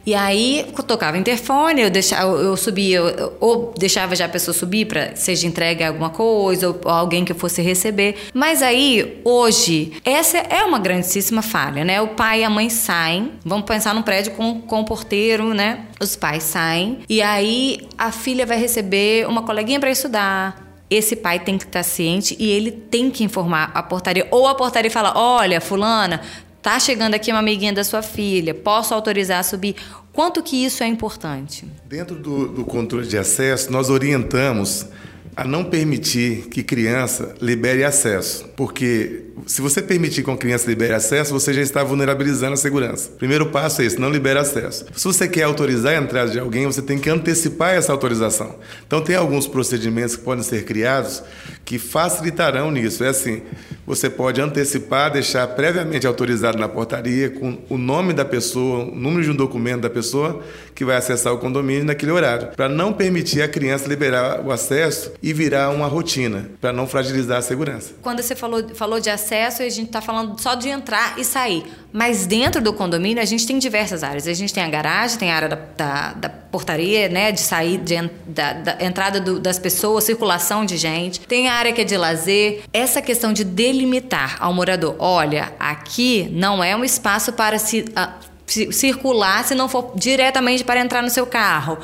E 0.06 0.16
aí, 0.16 0.66
eu 0.76 0.84
tocava 0.84 1.18
interfone, 1.18 1.81
eu, 1.81 1.90
deixava, 1.90 2.31
eu 2.31 2.57
subia, 2.57 3.02
ou 3.40 3.74
deixava 3.78 4.16
já 4.16 4.26
a 4.26 4.30
pessoa 4.30 4.56
subir 4.56 4.86
para 4.86 5.16
seja 5.16 5.45
entregue 5.45 5.83
alguma 5.83 6.09
coisa, 6.09 6.69
ou, 6.69 6.81
ou 6.83 6.92
alguém 6.92 7.24
que 7.24 7.31
eu 7.31 7.36
fosse 7.36 7.62
receber. 7.62 8.16
Mas 8.33 8.64
aí, 8.64 9.21
hoje, 9.24 9.94
essa 10.04 10.38
é 10.38 10.64
uma 10.64 10.80
grandíssima 10.80 11.42
falha, 11.42 11.83
né? 11.83 12.02
O 12.02 12.09
pai 12.09 12.42
e 12.42 12.44
a 12.44 12.50
mãe 12.50 12.69
saem, 12.69 13.33
vamos 13.45 13.66
pensar 13.66 13.94
num 13.94 14.02
prédio 14.02 14.31
com, 14.31 14.62
com 14.62 14.81
o 14.81 14.86
porteiro, 14.86 15.54
né? 15.54 15.86
Os 16.00 16.16
pais 16.16 16.44
saem, 16.44 17.00
e 17.09 17.21
aí 17.21 17.88
a 17.98 18.12
filha 18.12 18.45
vai 18.45 18.57
receber 18.57 19.28
uma 19.28 19.44
coleguinha 19.44 19.80
para 19.80 19.92
estudar, 19.92 20.69
esse 20.90 21.16
pai 21.16 21.40
tem 21.40 21.58
que 21.58 21.66
estar 21.66 21.84
ciente 21.84 22.36
e 22.40 22.50
ele 22.50 22.72
tem 22.72 23.12
que 23.12 23.24
informar 23.24 23.72
a 23.74 23.84
portaria. 23.84 24.28
Ou 24.31 24.48
a 24.48 24.56
portaria 24.56 24.90
fala: 24.90 25.14
olha, 25.16 25.62
fulana, 25.62 26.22
tá 26.62 26.80
chegando 26.80 27.14
aqui 27.14 27.31
uma 27.31 27.40
amiguinha 27.40 27.74
da 27.74 27.84
sua 27.84 28.02
filha, 28.02 28.54
posso 28.54 28.94
autorizar 28.94 29.40
a 29.40 29.44
subir? 29.44 29.76
Quanto 30.12 30.42
que 30.42 30.66
isso 30.66 30.84
é 30.84 30.88
importante? 30.88 31.66
Dentro 31.86 32.16
do, 32.16 32.48
do 32.48 32.66
controle 32.66 33.08
de 33.08 33.18
acesso, 33.18 33.72
nós 33.72 33.90
orientamos 33.90 34.88
a 35.36 35.46
não 35.46 35.64
permitir 35.64 36.48
que 36.50 36.64
criança 36.64 37.36
libere 37.40 37.84
acesso, 37.84 38.50
porque 38.58 39.29
se 39.46 39.62
você 39.62 39.81
permitir 39.81 40.24
que 40.24 40.30
uma 40.30 40.38
criança 40.38 40.68
libere 40.68 40.94
acesso, 40.94 41.34
você 41.34 41.54
já 41.54 41.62
está 41.62 41.84
vulnerabilizando 41.84 42.54
a 42.54 42.58
segurança. 42.58 43.10
Primeiro 43.18 43.48
passo 43.48 43.81
é 43.81 43.86
esse, 43.86 44.00
não 44.00 44.10
libere 44.10 44.40
acesso. 44.40 44.86
Se 44.96 45.06
você 45.06 45.28
quer 45.28 45.44
autorizar 45.44 45.94
a 45.94 46.02
entrada 46.02 46.31
de 46.31 46.40
alguém, 46.40 46.66
você 46.66 46.81
tem 46.81 46.98
que 46.98 47.10
antecipar 47.10 47.74
essa 47.74 47.92
autorização. 47.92 48.56
Então 48.86 49.02
tem 49.02 49.16
alguns 49.16 49.48
procedimentos 49.48 50.16
que 50.16 50.24
podem 50.24 50.44
ser 50.44 50.66
criados 50.66 51.24
que 51.66 51.78
facilitarão 51.78 52.72
nisso. 52.72 53.04
É 53.04 53.10
assim, 53.10 53.42
você 53.86 54.10
pode 54.10 54.42
antecipar, 54.42 55.12
deixar 55.12 55.48
previamente 55.48 56.08
autorizado 56.08 56.58
na 56.58 56.68
portaria 56.68 57.30
com 57.30 57.60
o 57.69 57.78
nome 57.78 58.14
da 58.14 58.26
pessoa, 58.26 58.86
o 58.86 58.96
número 58.96 59.24
de 59.24 59.31
um 59.31 59.36
documento 59.36 59.81
da 59.81 59.90
pessoa 59.90 60.42
que 60.74 60.86
vai 60.86 60.96
acessar 60.96 61.34
o 61.34 61.38
condomínio 61.38 61.84
naquele 61.84 62.12
horário, 62.12 62.50
para 62.56 62.69
não 62.69 62.94
permitir 62.94 63.42
a 63.42 63.48
criança 63.48 63.88
liberar 63.88 64.46
o 64.46 64.52
acesso 64.52 65.12
e 65.22 65.34
virar 65.34 65.69
uma 65.69 65.88
rotina, 65.88 66.50
para 66.62 66.72
não 66.72 66.88
fragilizar 66.88 67.38
a 67.38 67.42
segurança. 67.42 67.94
Quando 68.02 68.22
você 68.22 68.36
falou, 68.36 68.64
falou 68.74 69.00
de 69.00 69.10
acesso 69.10 69.29
acesso 69.30 69.62
e 69.62 69.68
a 69.68 69.69
gente 69.69 69.88
está 69.88 70.02
falando 70.02 70.40
só 70.40 70.56
de 70.56 70.69
entrar 70.69 71.18
e 71.19 71.24
sair. 71.24 71.64
Mas 71.94 72.26
dentro 72.26 72.62
do 72.62 72.74
condomínio 72.74 73.21
a 73.21 73.26
gente 73.26 73.45
tem 73.45 73.59
diversas 73.59 74.04
áreas. 74.04 74.28
A 74.28 74.33
gente 74.33 74.54
tem 74.54 74.64
a 74.64 74.69
garagem, 74.69 75.18
tem 75.18 75.31
a 75.31 75.36
área 75.36 75.50
da, 75.50 75.56
da, 75.78 76.14
da 76.14 76.30
portaria, 76.30 77.07
né? 77.09 77.31
De 77.31 77.40
sair, 77.40 77.78
de, 77.78 77.95
da, 78.28 78.54
da 78.54 78.78
entrada 78.80 79.19
do, 79.19 79.40
das 79.40 79.59
pessoas, 79.59 80.04
circulação 80.04 80.66
de 80.66 80.78
gente. 80.78 81.19
Tem 81.21 81.48
a 81.48 81.54
área 81.54 81.71
que 81.71 81.81
é 81.81 81.83
de 81.83 81.98
lazer. 81.98 82.64
Essa 82.74 83.02
questão 83.02 83.31
de 83.31 83.44
delimitar 83.44 84.38
ao 84.40 84.54
morador: 84.54 84.95
olha, 85.00 85.54
aqui 85.59 86.30
não 86.31 86.64
é 86.64 86.76
um 86.76 86.83
espaço 86.83 87.33
para 87.33 87.59
se. 87.59 87.81
Uh, 87.81 88.30
circular 88.71 89.44
se 89.44 89.54
não 89.54 89.69
for 89.69 89.94
diretamente 89.95 90.64
para 90.64 90.80
entrar 90.80 91.04
no 91.04 91.09
seu 91.12 91.28
carro. 91.28 91.78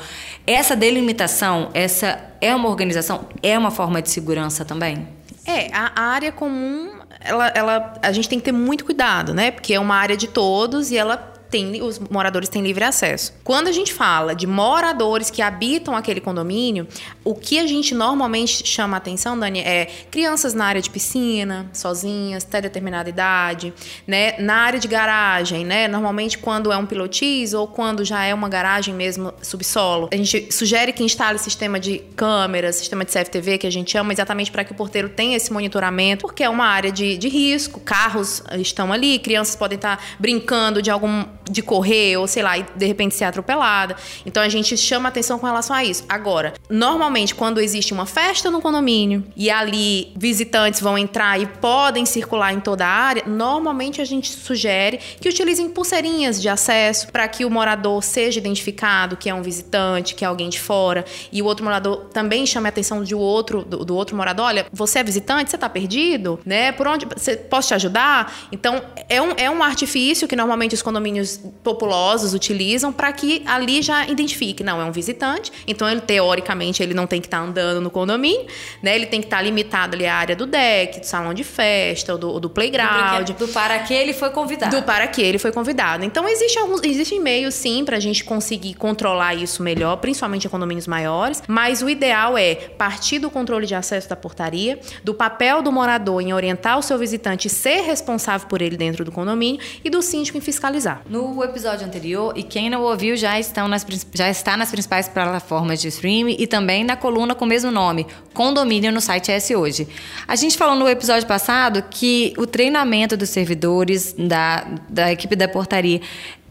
Essa 0.44 0.74
delimitação, 0.74 1.70
essa 1.72 2.18
é 2.40 2.52
uma 2.52 2.68
organização, 2.68 3.28
é 3.40 3.56
uma 3.56 3.70
forma 3.70 4.02
de 4.02 4.10
segurança 4.10 4.64
também? 4.64 5.06
É, 5.46 5.68
a 5.72 6.00
área 6.00 6.32
comum, 6.32 6.90
ela, 7.26 7.48
ela, 7.54 7.94
a 8.02 8.12
gente 8.12 8.28
tem 8.28 8.38
que 8.38 8.44
ter 8.44 8.52
muito 8.52 8.84
cuidado, 8.84 9.34
né? 9.34 9.50
Porque 9.50 9.74
é 9.74 9.80
uma 9.80 9.96
área 9.96 10.16
de 10.16 10.28
todos 10.28 10.90
e 10.90 10.96
ela 10.96 11.35
tem, 11.50 11.82
os 11.82 11.98
moradores 11.98 12.48
têm 12.48 12.62
livre 12.62 12.84
acesso. 12.84 13.32
Quando 13.44 13.68
a 13.68 13.72
gente 13.72 13.92
fala 13.92 14.34
de 14.34 14.46
moradores 14.46 15.30
que 15.30 15.42
habitam 15.42 15.96
aquele 15.96 16.20
condomínio, 16.20 16.86
o 17.24 17.34
que 17.34 17.58
a 17.58 17.66
gente 17.66 17.94
normalmente 17.94 18.66
chama 18.66 18.96
atenção, 18.96 19.38
Dani, 19.38 19.60
é 19.60 19.86
crianças 20.10 20.54
na 20.54 20.66
área 20.66 20.82
de 20.82 20.90
piscina, 20.90 21.70
sozinhas, 21.72 22.44
até 22.44 22.60
determinada 22.60 23.08
idade, 23.08 23.72
né? 24.06 24.38
Na 24.38 24.56
área 24.56 24.78
de 24.78 24.88
garagem, 24.88 25.64
né? 25.64 25.88
Normalmente 25.88 26.38
quando 26.38 26.72
é 26.72 26.76
um 26.76 26.86
pilotis 26.86 27.54
ou 27.54 27.66
quando 27.66 28.04
já 28.04 28.24
é 28.24 28.34
uma 28.34 28.48
garagem 28.48 28.94
mesmo 28.94 29.32
subsolo, 29.42 30.08
a 30.12 30.16
gente 30.16 30.52
sugere 30.52 30.92
que 30.92 31.02
instale 31.02 31.38
sistema 31.38 31.78
de 31.78 31.98
câmeras, 32.16 32.76
sistema 32.76 33.04
de 33.04 33.12
CFTV 33.12 33.58
que 33.58 33.66
a 33.66 33.70
gente 33.70 33.92
chama, 33.92 34.12
exatamente 34.12 34.50
para 34.50 34.64
que 34.64 34.72
o 34.72 34.74
porteiro 34.74 35.08
tenha 35.08 35.36
esse 35.36 35.52
monitoramento, 35.52 36.22
porque 36.26 36.42
é 36.42 36.48
uma 36.48 36.66
área 36.66 36.90
de, 36.90 37.16
de 37.16 37.28
risco, 37.28 37.80
carros 37.80 38.42
estão 38.58 38.92
ali, 38.92 39.18
crianças 39.18 39.56
podem 39.56 39.76
estar 39.76 40.02
brincando 40.18 40.82
de 40.82 40.90
algum 40.90 41.24
de 41.50 41.62
correr 41.62 42.16
ou 42.16 42.26
sei 42.26 42.42
lá, 42.42 42.58
e 42.58 42.64
de 42.74 42.86
repente 42.86 43.14
ser 43.14 43.24
atropelada. 43.24 43.96
Então 44.24 44.42
a 44.42 44.48
gente 44.48 44.76
chama 44.76 45.08
atenção 45.08 45.38
com 45.38 45.46
relação 45.46 45.74
a 45.74 45.84
isso. 45.84 46.04
Agora, 46.08 46.54
normalmente 46.68 47.34
quando 47.34 47.60
existe 47.60 47.92
uma 47.92 48.06
festa 48.06 48.50
no 48.50 48.60
condomínio 48.60 49.24
e 49.36 49.50
ali 49.50 50.12
visitantes 50.16 50.80
vão 50.80 50.96
entrar 50.98 51.40
e 51.40 51.46
podem 51.46 52.04
circular 52.04 52.52
em 52.52 52.60
toda 52.60 52.86
a 52.86 52.88
área, 52.88 53.24
normalmente 53.26 54.00
a 54.00 54.04
gente 54.04 54.30
sugere 54.30 54.98
que 55.20 55.28
utilizem 55.28 55.68
pulseirinhas 55.68 56.40
de 56.40 56.48
acesso 56.48 57.08
para 57.08 57.26
que 57.28 57.44
o 57.44 57.50
morador 57.50 58.02
seja 58.02 58.38
identificado 58.38 59.16
que 59.16 59.28
é 59.28 59.34
um 59.34 59.42
visitante, 59.42 60.14
que 60.14 60.24
é 60.24 60.28
alguém 60.28 60.48
de 60.48 60.60
fora 60.60 61.04
e 61.32 61.42
o 61.42 61.44
outro 61.46 61.64
morador 61.64 62.06
também 62.12 62.46
chame 62.46 62.66
a 62.66 62.70
atenção 62.70 63.02
de 63.02 63.14
outro 63.14 63.64
do, 63.64 63.84
do 63.84 63.96
outro 63.96 64.16
morador, 64.16 64.46
olha, 64.46 64.66
você 64.72 64.98
é 64.98 65.04
visitante, 65.04 65.50
você 65.50 65.56
está 65.56 65.68
perdido, 65.68 66.38
né? 66.44 66.72
Por 66.72 66.86
onde 66.86 67.06
você 67.06 67.36
posso 67.36 67.68
te 67.68 67.74
ajudar? 67.74 68.32
Então 68.50 68.82
é 69.08 69.20
um, 69.20 69.32
é 69.36 69.50
um 69.50 69.62
artifício 69.62 70.28
que 70.28 70.36
normalmente 70.36 70.74
os 70.74 70.82
condomínios 70.82 71.35
populosos 71.36 72.34
utilizam 72.34 72.92
para 72.92 73.12
que 73.12 73.42
ali 73.46 73.82
já 73.82 74.06
identifique, 74.06 74.62
não, 74.62 74.80
é 74.80 74.84
um 74.84 74.92
visitante, 74.92 75.52
então 75.66 75.88
ele 75.88 76.00
teoricamente 76.00 76.82
ele 76.82 76.94
não 76.94 77.06
tem 77.06 77.20
que 77.20 77.26
estar 77.26 77.38
tá 77.38 77.44
andando 77.44 77.80
no 77.80 77.90
condomínio, 77.90 78.46
né? 78.82 78.94
Ele 78.94 79.06
tem 79.06 79.20
que 79.20 79.26
estar 79.26 79.38
tá 79.38 79.42
limitado 79.42 79.94
ali 79.94 80.06
à 80.06 80.14
área 80.14 80.36
do 80.36 80.46
deck, 80.46 81.00
do 81.00 81.06
salão 81.06 81.34
de 81.34 81.44
festa, 81.44 82.12
ou 82.12 82.18
do, 82.18 82.40
do 82.40 82.50
playground. 82.50 83.26
Do, 83.26 83.46
do 83.46 83.48
para 83.48 83.78
que 83.80 83.94
ele 83.94 84.12
foi 84.12 84.30
convidado. 84.30 84.76
Do 84.76 84.82
para 84.82 85.06
que 85.06 85.22
ele 85.22 85.38
foi 85.38 85.52
convidado. 85.52 86.04
Então 86.04 86.28
existe 86.28 86.58
alguns, 86.58 86.82
existem 86.82 87.20
meios 87.20 87.54
sim 87.54 87.84
para 87.84 87.96
a 87.96 88.00
gente 88.00 88.24
conseguir 88.24 88.74
controlar 88.74 89.34
isso 89.34 89.62
melhor, 89.62 89.96
principalmente 89.96 90.46
em 90.46 90.50
condomínios 90.50 90.86
maiores, 90.86 91.42
mas 91.46 91.82
o 91.82 91.88
ideal 91.88 92.36
é 92.36 92.54
partir 92.54 93.18
do 93.18 93.30
controle 93.30 93.66
de 93.66 93.74
acesso 93.74 94.08
da 94.08 94.16
portaria, 94.16 94.78
do 95.02 95.14
papel 95.14 95.62
do 95.62 95.72
morador 95.72 96.20
em 96.20 96.32
orientar 96.32 96.78
o 96.78 96.82
seu 96.82 96.98
visitante 96.98 97.48
e 97.48 97.50
ser 97.50 97.82
responsável 97.82 98.48
por 98.48 98.62
ele 98.62 98.76
dentro 98.76 99.04
do 99.04 99.12
condomínio 99.12 99.60
e 99.84 99.90
do 99.90 100.02
síndico 100.02 100.38
em 100.38 100.40
fiscalizar. 100.40 101.02
No 101.08 101.25
o 101.34 101.44
episódio 101.44 101.86
anterior 101.86 102.32
e 102.36 102.42
quem 102.42 102.70
não 102.70 102.82
ouviu 102.82 103.16
já, 103.16 103.38
estão 103.38 103.66
nas, 103.66 103.86
já 104.14 104.30
está 104.30 104.56
nas 104.56 104.70
principais 104.70 105.08
plataformas 105.08 105.80
de 105.80 105.88
streaming 105.88 106.36
e 106.38 106.46
também 106.46 106.84
na 106.84 106.96
coluna 106.96 107.34
com 107.34 107.44
o 107.44 107.48
mesmo 107.48 107.70
nome, 107.70 108.06
Condomínio 108.32 108.92
no 108.92 109.00
site 109.00 109.32
S 109.32 109.54
Hoje. 109.54 109.88
A 110.28 110.36
gente 110.36 110.56
falou 110.56 110.76
no 110.76 110.88
episódio 110.88 111.26
passado 111.26 111.82
que 111.90 112.34
o 112.36 112.46
treinamento 112.46 113.16
dos 113.16 113.30
servidores 113.30 114.14
da, 114.18 114.66
da 114.88 115.12
equipe 115.12 115.34
da 115.34 115.48
portaria 115.48 116.00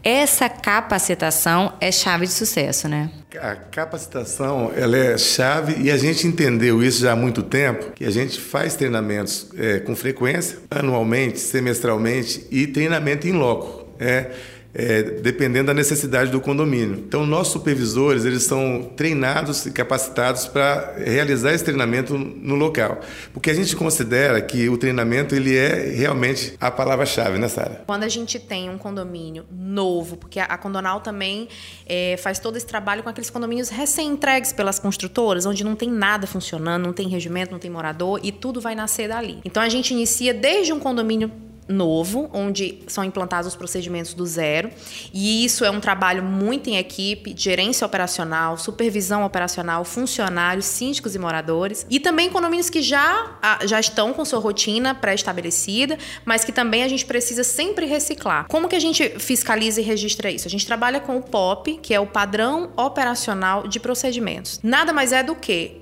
essa 0.06 0.48
capacitação 0.48 1.72
é 1.80 1.90
chave 1.90 2.26
de 2.26 2.32
sucesso, 2.32 2.88
né? 2.88 3.10
A 3.40 3.56
capacitação 3.56 4.70
ela 4.76 4.96
é 4.96 5.18
chave 5.18 5.82
e 5.82 5.90
a 5.90 5.96
gente 5.96 6.28
entendeu 6.28 6.80
isso 6.80 7.00
já 7.00 7.10
há 7.10 7.16
muito 7.16 7.42
tempo, 7.42 7.90
que 7.90 8.04
a 8.04 8.10
gente 8.10 8.40
faz 8.40 8.76
treinamentos 8.76 9.48
é, 9.58 9.80
com 9.80 9.96
frequência, 9.96 10.58
anualmente, 10.70 11.40
semestralmente 11.40 12.46
e 12.52 12.68
treinamento 12.68 13.26
em 13.26 13.32
loco. 13.32 13.84
É, 13.98 14.30
é, 14.78 15.02
dependendo 15.02 15.68
da 15.68 15.74
necessidade 15.74 16.30
do 16.30 16.38
condomínio. 16.38 16.98
Então, 16.98 17.24
nossos 17.24 17.54
supervisores 17.54 18.26
eles 18.26 18.42
são 18.42 18.92
treinados 18.94 19.64
e 19.64 19.70
capacitados 19.70 20.46
para 20.46 20.94
realizar 20.98 21.54
esse 21.54 21.64
treinamento 21.64 22.16
no 22.18 22.54
local, 22.54 23.00
porque 23.32 23.50
a 23.50 23.54
gente 23.54 23.74
considera 23.74 24.40
que 24.42 24.68
o 24.68 24.76
treinamento 24.76 25.34
ele 25.34 25.56
é 25.56 25.90
realmente 25.90 26.54
a 26.60 26.70
palavra-chave, 26.70 27.38
né, 27.38 27.48
Sara? 27.48 27.84
Quando 27.86 28.02
a 28.02 28.08
gente 28.08 28.38
tem 28.38 28.68
um 28.68 28.76
condomínio 28.76 29.46
novo, 29.50 30.18
porque 30.18 30.38
a 30.38 30.58
Condonal 30.58 31.00
também 31.00 31.48
é, 31.86 32.16
faz 32.18 32.38
todo 32.38 32.56
esse 32.56 32.66
trabalho 32.66 33.02
com 33.02 33.08
aqueles 33.08 33.30
condomínios 33.30 33.70
recém-entregues 33.70 34.52
pelas 34.52 34.78
construtoras, 34.78 35.46
onde 35.46 35.64
não 35.64 35.74
tem 35.74 35.90
nada 35.90 36.26
funcionando, 36.26 36.84
não 36.84 36.92
tem 36.92 37.08
regimento, 37.08 37.50
não 37.50 37.58
tem 37.58 37.70
morador 37.70 38.20
e 38.22 38.30
tudo 38.30 38.60
vai 38.60 38.74
nascer 38.74 39.08
dali. 39.08 39.38
Então, 39.42 39.62
a 39.62 39.68
gente 39.70 39.94
inicia 39.94 40.34
desde 40.34 40.72
um 40.72 40.78
condomínio 40.78 41.30
novo, 41.68 42.30
onde 42.32 42.82
são 42.86 43.04
implantados 43.04 43.48
os 43.48 43.56
procedimentos 43.56 44.14
do 44.14 44.24
zero. 44.26 44.70
E 45.12 45.44
isso 45.44 45.64
é 45.64 45.70
um 45.70 45.80
trabalho 45.80 46.22
muito 46.22 46.68
em 46.68 46.76
equipe, 46.76 47.34
gerência 47.36 47.86
operacional, 47.86 48.56
supervisão 48.56 49.24
operacional, 49.24 49.84
funcionários, 49.84 50.66
síndicos 50.66 51.14
e 51.14 51.18
moradores. 51.18 51.86
E 51.90 51.98
também 51.98 52.30
condomínios 52.30 52.70
que 52.70 52.82
já, 52.82 53.38
já 53.64 53.80
estão 53.80 54.12
com 54.12 54.24
sua 54.24 54.38
rotina 54.38 54.94
pré-estabelecida, 54.94 55.98
mas 56.24 56.44
que 56.44 56.52
também 56.52 56.82
a 56.82 56.88
gente 56.88 57.04
precisa 57.04 57.42
sempre 57.42 57.86
reciclar. 57.86 58.46
Como 58.48 58.68
que 58.68 58.76
a 58.76 58.80
gente 58.80 59.18
fiscaliza 59.18 59.80
e 59.80 59.84
registra 59.84 60.30
isso? 60.30 60.46
A 60.46 60.50
gente 60.50 60.66
trabalha 60.66 61.00
com 61.00 61.16
o 61.16 61.22
POP, 61.22 61.78
que 61.82 61.94
é 61.94 62.00
o 62.00 62.06
Padrão 62.06 62.70
Operacional 62.76 63.66
de 63.66 63.80
Procedimentos. 63.80 64.60
Nada 64.62 64.92
mais 64.92 65.12
é 65.12 65.22
do 65.22 65.34
que 65.34 65.80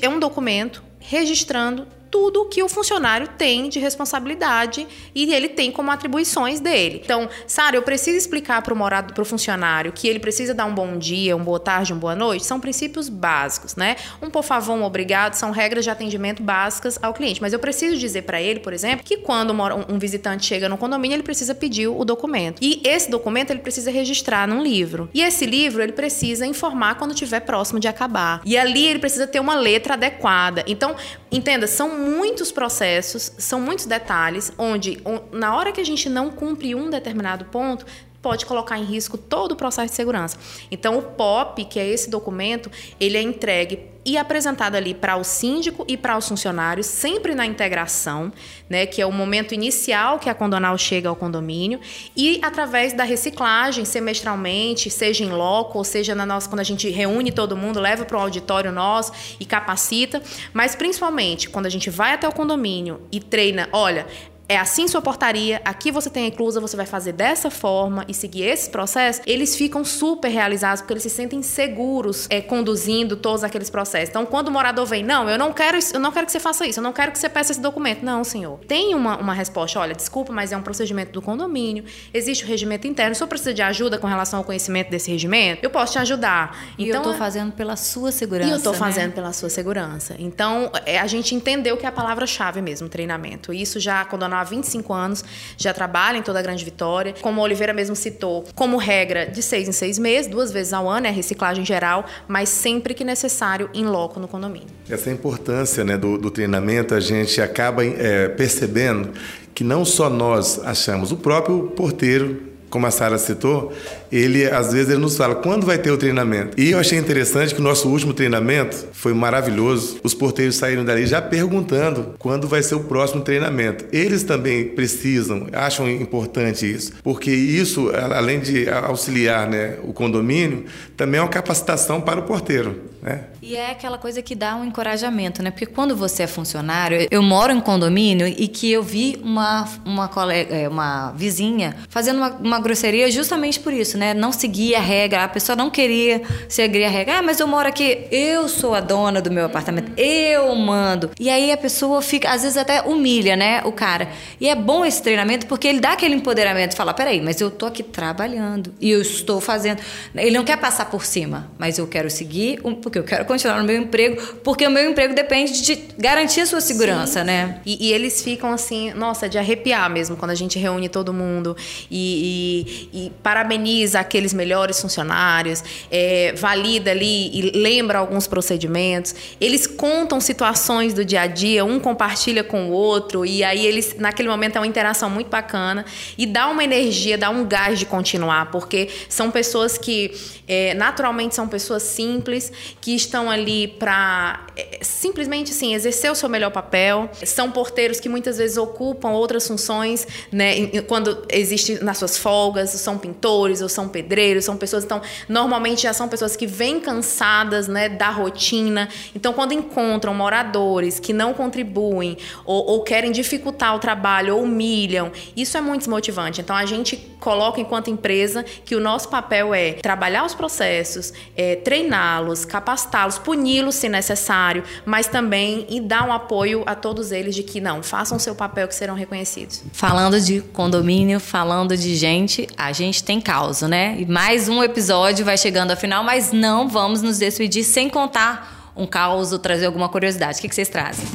é 0.00 0.08
um 0.08 0.18
documento 0.18 0.82
registrando 0.98 1.86
tudo 2.12 2.44
que 2.44 2.62
o 2.62 2.68
funcionário 2.68 3.26
tem 3.26 3.70
de 3.70 3.78
responsabilidade 3.78 4.86
e 5.14 5.32
ele 5.32 5.48
tem 5.48 5.72
como 5.72 5.90
atribuições 5.90 6.60
dele. 6.60 7.00
Então, 7.02 7.26
Sara, 7.46 7.74
eu 7.74 7.82
preciso 7.82 8.18
explicar 8.18 8.60
para 8.60 8.74
o 8.74 8.76
morado, 8.76 9.14
para 9.14 9.22
o 9.22 9.24
funcionário 9.24 9.90
que 9.92 10.06
ele 10.06 10.20
precisa 10.20 10.52
dar 10.52 10.66
um 10.66 10.74
bom 10.74 10.98
dia, 10.98 11.34
uma 11.34 11.44
boa 11.44 11.58
tarde, 11.58 11.94
uma 11.94 12.00
boa 12.00 12.14
noite, 12.14 12.44
são 12.44 12.60
princípios 12.60 13.08
básicos, 13.08 13.76
né? 13.76 13.96
Um 14.20 14.28
por 14.28 14.42
favor, 14.44 14.74
um 14.74 14.84
obrigado, 14.84 15.34
são 15.34 15.50
regras 15.50 15.84
de 15.84 15.90
atendimento 15.90 16.42
básicas 16.42 16.98
ao 17.00 17.14
cliente. 17.14 17.40
Mas 17.40 17.54
eu 17.54 17.58
preciso 17.58 17.96
dizer 17.96 18.22
para 18.22 18.42
ele, 18.42 18.60
por 18.60 18.74
exemplo, 18.74 19.02
que 19.02 19.16
quando 19.16 19.54
um 19.88 19.98
visitante 19.98 20.44
chega 20.44 20.68
no 20.68 20.76
condomínio, 20.76 21.14
ele 21.14 21.22
precisa 21.22 21.54
pedir 21.54 21.88
o 21.88 22.04
documento. 22.04 22.58
E 22.60 22.82
esse 22.84 23.10
documento 23.10 23.50
ele 23.50 23.60
precisa 23.60 23.90
registrar 23.90 24.46
num 24.46 24.62
livro. 24.62 25.08
E 25.14 25.22
esse 25.22 25.46
livro 25.46 25.82
ele 25.82 25.92
precisa 25.92 26.44
informar 26.44 26.96
quando 26.96 27.12
estiver 27.12 27.40
próximo 27.40 27.80
de 27.80 27.88
acabar. 27.88 28.42
E 28.44 28.58
ali 28.58 28.86
ele 28.86 28.98
precisa 28.98 29.26
ter 29.26 29.40
uma 29.40 29.54
letra 29.54 29.94
adequada. 29.94 30.62
Então, 30.66 30.94
entenda, 31.30 31.66
são 31.66 32.01
muitos 32.02 32.52
processos, 32.52 33.32
são 33.38 33.60
muitos 33.60 33.86
detalhes, 33.86 34.52
onde 34.58 35.02
na 35.32 35.56
hora 35.56 35.72
que 35.72 35.80
a 35.80 35.84
gente 35.84 36.08
não 36.08 36.30
cumpre 36.30 36.74
um 36.74 36.90
determinado 36.90 37.44
ponto, 37.46 37.86
pode 38.22 38.46
colocar 38.46 38.78
em 38.78 38.84
risco 38.84 39.18
todo 39.18 39.52
o 39.52 39.56
processo 39.56 39.88
de 39.88 39.96
segurança. 39.96 40.38
Então, 40.70 40.96
o 40.96 41.02
POP, 41.02 41.64
que 41.64 41.80
é 41.80 41.86
esse 41.86 42.08
documento, 42.08 42.70
ele 43.00 43.18
é 43.18 43.22
entregue 43.22 43.92
e 44.04 44.16
apresentado 44.16 44.74
ali 44.74 44.94
para 44.94 45.16
o 45.16 45.22
síndico 45.22 45.84
e 45.86 45.96
para 45.96 46.16
os 46.16 46.28
funcionários, 46.28 46.86
sempre 46.86 47.34
na 47.34 47.46
integração, 47.46 48.32
né, 48.68 48.84
que 48.84 49.00
é 49.00 49.06
o 49.06 49.12
momento 49.12 49.54
inicial 49.54 50.18
que 50.18 50.28
a 50.28 50.34
condonal 50.34 50.76
chega 50.76 51.08
ao 51.08 51.16
condomínio, 51.16 51.80
e 52.16 52.40
através 52.42 52.92
da 52.92 53.04
reciclagem 53.04 53.84
semestralmente, 53.84 54.90
seja 54.90 55.24
em 55.24 55.30
loco, 55.30 55.78
ou 55.78 55.84
seja 55.84 56.14
na 56.14 56.26
nossa 56.26 56.48
quando 56.48 56.60
a 56.60 56.64
gente 56.64 56.88
reúne 56.90 57.30
todo 57.30 57.56
mundo, 57.56 57.78
leva 57.78 58.04
para 58.04 58.16
o 58.16 58.20
auditório 58.20 58.72
nosso 58.72 59.12
e 59.38 59.44
capacita, 59.44 60.20
mas 60.52 60.74
principalmente 60.74 61.48
quando 61.48 61.66
a 61.66 61.70
gente 61.70 61.88
vai 61.88 62.12
até 62.14 62.28
o 62.28 62.32
condomínio 62.32 63.02
e 63.12 63.20
treina, 63.20 63.68
olha, 63.72 64.06
é 64.52 64.58
assim 64.58 64.86
sua 64.86 65.00
portaria, 65.00 65.62
aqui 65.64 65.90
você 65.90 66.10
tem 66.10 66.24
a 66.24 66.28
inclusa, 66.28 66.60
você 66.60 66.76
vai 66.76 66.84
fazer 66.84 67.12
dessa 67.12 67.50
forma 67.50 68.04
e 68.06 68.12
seguir 68.12 68.42
esse 68.42 68.68
processo, 68.68 69.22
eles 69.26 69.56
ficam 69.56 69.82
super 69.82 70.28
realizados 70.28 70.82
porque 70.82 70.92
eles 70.92 71.02
se 71.02 71.10
sentem 71.10 71.42
seguros 71.42 72.26
é, 72.28 72.40
conduzindo 72.40 73.16
todos 73.16 73.42
aqueles 73.42 73.70
processos. 73.70 74.10
Então, 74.10 74.26
quando 74.26 74.48
o 74.48 74.50
morador 74.50 74.84
vem, 74.84 75.02
não, 75.02 75.28
eu 75.28 75.38
não 75.38 75.54
quero, 75.54 75.78
eu 75.94 76.00
não 76.00 76.12
quero 76.12 76.26
que 76.26 76.32
você 76.32 76.40
faça 76.40 76.66
isso, 76.66 76.80
eu 76.80 76.82
não 76.82 76.92
quero 76.92 77.12
que 77.12 77.18
você 77.18 77.30
peça 77.30 77.52
esse 77.52 77.60
documento. 77.60 78.04
Não, 78.04 78.22
senhor. 78.24 78.58
Tem 78.68 78.94
uma, 78.94 79.16
uma 79.16 79.32
resposta, 79.32 79.80
olha, 79.80 79.94
desculpa, 79.94 80.32
mas 80.32 80.52
é 80.52 80.56
um 80.56 80.62
procedimento 80.62 81.12
do 81.12 81.22
condomínio, 81.22 81.84
existe 82.12 82.44
o 82.44 82.46
regimento 82.46 82.86
interno, 82.86 83.12
o 83.12 83.14
senhor 83.14 83.28
precisa 83.28 83.54
de 83.54 83.62
ajuda 83.62 83.98
com 83.98 84.06
relação 84.06 84.38
ao 84.38 84.44
conhecimento 84.44 84.90
desse 84.90 85.10
regimento? 85.10 85.64
Eu 85.64 85.70
posso 85.70 85.92
te 85.92 85.98
ajudar. 85.98 86.58
E 86.76 86.84
então, 86.84 86.96
eu 86.96 86.98
estou 86.98 87.14
fazendo 87.14 87.52
pela 87.52 87.76
sua 87.76 88.12
segurança. 88.12 88.50
E 88.50 88.52
eu 88.52 88.58
estou 88.58 88.72
né? 88.74 88.78
fazendo 88.78 89.12
pela 89.12 89.32
sua 89.32 89.48
segurança. 89.48 90.14
Então, 90.18 90.70
é, 90.84 90.98
a 90.98 91.06
gente 91.06 91.34
entendeu 91.34 91.78
que 91.78 91.86
é 91.86 91.88
a 91.88 91.92
palavra-chave 91.92 92.60
mesmo, 92.60 92.88
treinamento. 92.88 93.50
Isso 93.50 93.80
já, 93.80 94.04
quando 94.04 94.24
a 94.24 94.28
há 94.42 94.44
25 94.44 94.92
anos, 94.92 95.24
já 95.56 95.72
trabalha 95.72 96.18
em 96.18 96.22
toda 96.22 96.38
a 96.38 96.42
Grande 96.42 96.64
Vitória. 96.64 97.14
Como 97.20 97.40
a 97.40 97.44
Oliveira 97.44 97.72
mesmo 97.72 97.96
citou, 97.96 98.44
como 98.54 98.76
regra 98.76 99.26
de 99.26 99.42
seis 99.42 99.68
em 99.68 99.72
seis 99.72 99.98
meses, 99.98 100.30
duas 100.30 100.52
vezes 100.52 100.72
ao 100.72 100.88
ano, 100.88 101.06
é 101.06 101.10
reciclagem 101.10 101.64
geral, 101.64 102.04
mas 102.28 102.48
sempre 102.48 102.94
que 102.94 103.04
necessário, 103.04 103.70
em 103.72 103.84
loco 103.84 104.20
no 104.20 104.28
condomínio. 104.28 104.68
Essa 104.88 105.10
importância 105.10 105.84
né, 105.84 105.96
do, 105.96 106.18
do 106.18 106.30
treinamento, 106.30 106.94
a 106.94 107.00
gente 107.00 107.40
acaba 107.40 107.84
é, 107.84 108.28
percebendo 108.28 109.12
que 109.54 109.64
não 109.64 109.84
só 109.84 110.10
nós 110.10 110.58
achamos, 110.64 111.12
o 111.12 111.16
próprio 111.16 111.68
porteiro 111.68 112.52
como 112.72 112.86
a 112.86 112.90
Sara 112.90 113.18
citou, 113.18 113.70
ele 114.12 114.44
às 114.46 114.72
vezes 114.72 114.90
ele 114.90 115.00
nos 115.00 115.16
fala 115.16 115.34
quando 115.34 115.64
vai 115.64 115.78
ter 115.78 115.90
o 115.90 115.96
treinamento. 115.96 116.60
E 116.60 116.70
eu 116.70 116.78
achei 116.78 116.98
interessante 116.98 117.54
que 117.54 117.60
o 117.60 117.64
nosso 117.64 117.88
último 117.88 118.12
treinamento 118.12 118.88
foi 118.92 119.14
maravilhoso. 119.14 119.98
Os 120.04 120.14
porteiros 120.14 120.56
saíram 120.56 120.84
dali 120.84 121.06
já 121.06 121.22
perguntando 121.22 122.14
quando 122.18 122.46
vai 122.46 122.62
ser 122.62 122.74
o 122.74 122.84
próximo 122.84 123.22
treinamento. 123.22 123.84
Eles 123.92 124.22
também 124.22 124.68
precisam, 124.68 125.46
acham 125.52 125.88
importante 125.90 126.70
isso, 126.70 126.92
porque 127.02 127.30
isso, 127.30 127.90
além 127.90 128.40
de 128.40 128.68
auxiliar 128.68 129.48
né, 129.48 129.78
o 129.82 129.92
condomínio, 129.92 130.64
também 130.96 131.18
é 131.18 131.22
uma 131.22 131.28
capacitação 131.28 132.00
para 132.00 132.20
o 132.20 132.24
porteiro. 132.24 132.92
Né? 133.02 133.24
E 133.42 133.56
é 133.56 133.72
aquela 133.72 133.98
coisa 133.98 134.22
que 134.22 134.36
dá 134.36 134.54
um 134.54 134.64
encorajamento, 134.64 135.42
né? 135.42 135.50
Porque 135.50 135.66
quando 135.66 135.96
você 135.96 136.22
é 136.22 136.26
funcionário, 136.28 137.08
eu 137.10 137.20
moro 137.20 137.52
em 137.52 137.60
condomínio 137.60 138.28
e 138.28 138.46
que 138.46 138.70
eu 138.70 138.80
vi 138.80 139.18
uma, 139.24 139.68
uma, 139.84 140.06
colega, 140.06 140.54
é, 140.54 140.68
uma 140.68 141.10
vizinha 141.10 141.74
fazendo 141.88 142.18
uma, 142.18 142.30
uma 142.30 142.60
grosseria 142.60 143.10
justamente 143.10 143.58
por 143.58 143.72
isso, 143.72 143.98
né? 143.98 144.01
Não 144.14 144.32
seguia 144.32 144.78
a 144.78 144.80
regra, 144.80 145.24
a 145.24 145.28
pessoa 145.28 145.54
não 145.54 145.70
queria 145.70 146.22
seguir 146.48 146.84
a 146.84 146.88
regra. 146.88 147.18
Ah, 147.18 147.22
mas 147.22 147.40
eu 147.40 147.46
moro 147.46 147.68
aqui, 147.68 148.06
eu 148.10 148.48
sou 148.48 148.74
a 148.74 148.80
dona 148.80 149.20
do 149.20 149.30
meu 149.30 149.46
apartamento, 149.46 149.92
eu 149.96 150.54
mando. 150.54 151.10
E 151.18 151.28
aí 151.30 151.52
a 151.52 151.56
pessoa 151.56 152.02
fica, 152.02 152.30
às 152.30 152.42
vezes 152.42 152.56
até 152.56 152.82
humilha, 152.82 153.36
né? 153.36 153.62
O 153.64 153.72
cara. 153.72 154.08
E 154.40 154.48
é 154.48 154.54
bom 154.54 154.84
esse 154.84 155.02
treinamento 155.02 155.46
porque 155.46 155.68
ele 155.68 155.80
dá 155.80 155.92
aquele 155.92 156.14
empoderamento, 156.14 156.74
fala, 156.74 156.94
peraí, 156.94 157.20
mas 157.20 157.40
eu 157.40 157.50
tô 157.50 157.66
aqui 157.66 157.82
trabalhando 157.82 158.74
e 158.80 158.90
eu 158.90 159.00
estou 159.00 159.40
fazendo. 159.40 159.80
Ele 160.14 160.36
não 160.36 160.44
quer 160.44 160.56
passar 160.56 160.86
por 160.86 161.04
cima, 161.04 161.50
mas 161.58 161.78
eu 161.78 161.86
quero 161.86 162.10
seguir, 162.10 162.60
porque 162.82 162.98
eu 162.98 163.04
quero 163.04 163.24
continuar 163.24 163.58
no 163.58 163.64
meu 163.64 163.76
emprego, 163.76 164.20
porque 164.42 164.66
o 164.66 164.70
meu 164.70 164.90
emprego 164.90 165.14
depende 165.14 165.62
de 165.62 165.76
garantir 165.98 166.40
a 166.40 166.46
sua 166.46 166.60
segurança, 166.60 167.20
Sim. 167.20 167.26
né? 167.26 167.60
E, 167.64 167.88
e, 167.88 167.92
eles 167.92 168.22
ficam 168.22 168.52
assim, 168.52 168.92
nossa, 168.94 169.28
de 169.28 169.38
arrepiar 169.38 169.90
mesmo 169.90 170.16
quando 170.16 170.30
a 170.30 170.34
gente 170.34 170.58
reúne 170.58 170.88
todo 170.88 171.12
mundo 171.12 171.56
e, 171.90 172.88
e, 172.92 173.06
e 173.06 173.10
parabeniza 173.22 173.91
aqueles 173.94 174.32
melhores 174.32 174.80
funcionários, 174.80 175.62
é, 175.90 176.32
valida 176.36 176.90
ali 176.90 177.30
e 177.36 177.50
lembra 177.56 177.98
alguns 177.98 178.26
procedimentos. 178.26 179.14
Eles 179.40 179.66
contam 179.66 180.20
situações 180.20 180.94
do 180.94 181.04
dia 181.04 181.22
a 181.22 181.26
dia, 181.26 181.64
um 181.64 181.78
compartilha 181.78 182.44
com 182.44 182.70
o 182.70 182.72
outro 182.72 183.24
e 183.24 183.42
aí 183.42 183.66
eles 183.66 183.96
naquele 183.98 184.28
momento 184.28 184.56
é 184.56 184.60
uma 184.60 184.66
interação 184.66 185.10
muito 185.10 185.28
bacana 185.28 185.84
e 186.16 186.26
dá 186.26 186.48
uma 186.48 186.64
energia, 186.64 187.16
dá 187.16 187.30
um 187.30 187.44
gás 187.44 187.78
de 187.78 187.86
continuar, 187.86 188.50
porque 188.50 188.88
são 189.08 189.30
pessoas 189.30 189.78
que 189.78 190.12
é, 190.46 190.74
naturalmente 190.74 191.34
são 191.34 191.48
pessoas 191.48 191.82
simples 191.82 192.52
que 192.80 192.94
estão 192.94 193.30
ali 193.30 193.68
para 193.68 194.46
é, 194.56 194.80
simplesmente 194.82 195.52
assim 195.52 195.74
exercer 195.74 196.10
o 196.10 196.14
seu 196.14 196.28
melhor 196.28 196.50
papel. 196.50 197.08
São 197.24 197.50
porteiros 197.50 198.00
que 198.00 198.08
muitas 198.08 198.38
vezes 198.38 198.56
ocupam 198.56 199.10
outras 199.10 199.46
funções, 199.46 200.06
né? 200.30 200.66
Quando 200.82 201.24
existe 201.30 201.82
nas 201.82 201.98
suas 201.98 202.18
folgas, 202.18 202.70
são 202.70 202.98
pintores 202.98 203.62
ou 203.62 203.68
são 203.68 203.81
pedreiros, 203.88 204.44
são 204.44 204.56
pessoas 204.56 204.84
então 204.84 205.00
normalmente 205.28 205.82
já 205.82 205.92
são 205.92 206.08
pessoas 206.08 206.36
que 206.36 206.46
vêm 206.46 206.80
cansadas, 206.80 207.68
né, 207.68 207.88
da 207.88 208.10
rotina. 208.10 208.88
Então 209.14 209.32
quando 209.32 209.52
encontram 209.52 210.14
moradores 210.14 210.98
que 210.98 211.12
não 211.12 211.34
contribuem 211.34 212.16
ou, 212.44 212.64
ou 212.66 212.82
querem 212.82 213.12
dificultar 213.12 213.74
o 213.76 213.78
trabalho 213.78 214.36
ou 214.36 214.42
humilham, 214.42 215.12
isso 215.36 215.56
é 215.56 215.60
muito 215.60 215.80
desmotivante. 215.80 216.40
Então 216.40 216.56
a 216.56 216.66
gente 216.66 217.11
coloca 217.22 217.60
enquanto 217.60 217.88
empresa 217.88 218.44
que 218.64 218.74
o 218.74 218.80
nosso 218.80 219.08
papel 219.08 219.54
é 219.54 219.74
trabalhar 219.74 220.24
os 220.24 220.34
processos, 220.34 221.12
é, 221.36 221.54
treiná-los, 221.56 222.44
capacitá-los, 222.44 223.16
puni-los 223.18 223.76
se 223.76 223.88
necessário, 223.88 224.64
mas 224.84 225.06
também 225.06 225.64
e 225.70 225.80
dar 225.80 226.06
um 226.06 226.12
apoio 226.12 226.64
a 226.66 226.74
todos 226.74 227.12
eles 227.12 227.34
de 227.34 227.44
que 227.44 227.60
não, 227.60 227.82
façam 227.82 228.16
o 228.16 228.20
seu 228.20 228.34
papel 228.34 228.66
que 228.66 228.74
serão 228.74 228.94
reconhecidos. 228.94 229.62
Falando 229.72 230.20
de 230.20 230.40
condomínio, 230.40 231.20
falando 231.20 231.76
de 231.76 231.94
gente, 231.94 232.48
a 232.56 232.72
gente 232.72 233.04
tem 233.04 233.20
causa, 233.20 233.68
né? 233.68 233.96
E 233.98 234.04
mais 234.04 234.48
um 234.48 234.62
episódio 234.62 235.24
vai 235.24 235.38
chegando 235.38 235.70
ao 235.70 235.76
final, 235.76 236.02
mas 236.02 236.32
não 236.32 236.68
vamos 236.68 237.02
nos 237.02 237.18
despedir 237.18 237.62
sem 237.62 237.88
contar 237.88 238.72
um 238.74 238.86
caos 238.86 239.32
ou 239.32 239.38
trazer 239.38 239.66
alguma 239.66 239.88
curiosidade. 239.88 240.38
O 240.38 240.42
que, 240.42 240.48
que 240.48 240.54
vocês 240.54 240.68
trazem? 240.68 241.06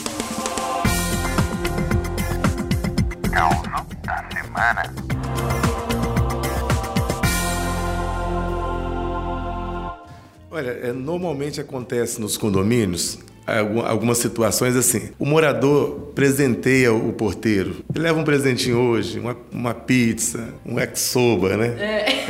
Caos 3.29 3.61
da 4.03 4.25
semana. 4.31 5.16
Olha, 10.57 10.71
é, 10.71 10.91
normalmente 10.91 11.61
acontece 11.61 12.19
nos 12.19 12.35
condomínios 12.35 13.19
algumas 13.85 14.17
situações 14.17 14.75
assim. 14.75 15.11
O 15.19 15.25
morador 15.25 16.11
presenteia 16.15 16.91
o 16.91 17.13
porteiro. 17.13 17.85
Ele 17.93 18.03
leva 18.03 18.19
um 18.19 18.23
presentinho 18.23 18.79
hoje, 18.79 19.19
uma, 19.19 19.37
uma 19.51 19.75
pizza, 19.75 20.55
um 20.65 20.79
exoba, 20.79 21.55
né? 21.57 21.75
É. 21.77 22.25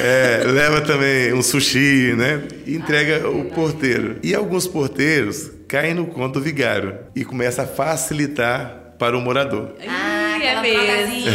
é, 0.40 0.44
leva 0.46 0.80
também 0.80 1.34
um 1.34 1.42
sushi, 1.42 2.14
né? 2.16 2.42
E 2.66 2.74
entrega 2.74 3.28
o 3.28 3.44
porteiro. 3.50 4.16
E 4.22 4.34
alguns 4.34 4.66
porteiros 4.66 5.50
caem 5.68 5.92
no 5.92 6.06
conto 6.06 6.38
do 6.38 6.40
vigário 6.40 7.00
e 7.14 7.22
começa 7.22 7.64
a 7.64 7.66
facilitar 7.66 8.94
para 8.98 9.14
o 9.14 9.20
morador. 9.20 9.74
Ah, 9.86 10.38
é 10.42 10.60
mesmo. 10.62 11.28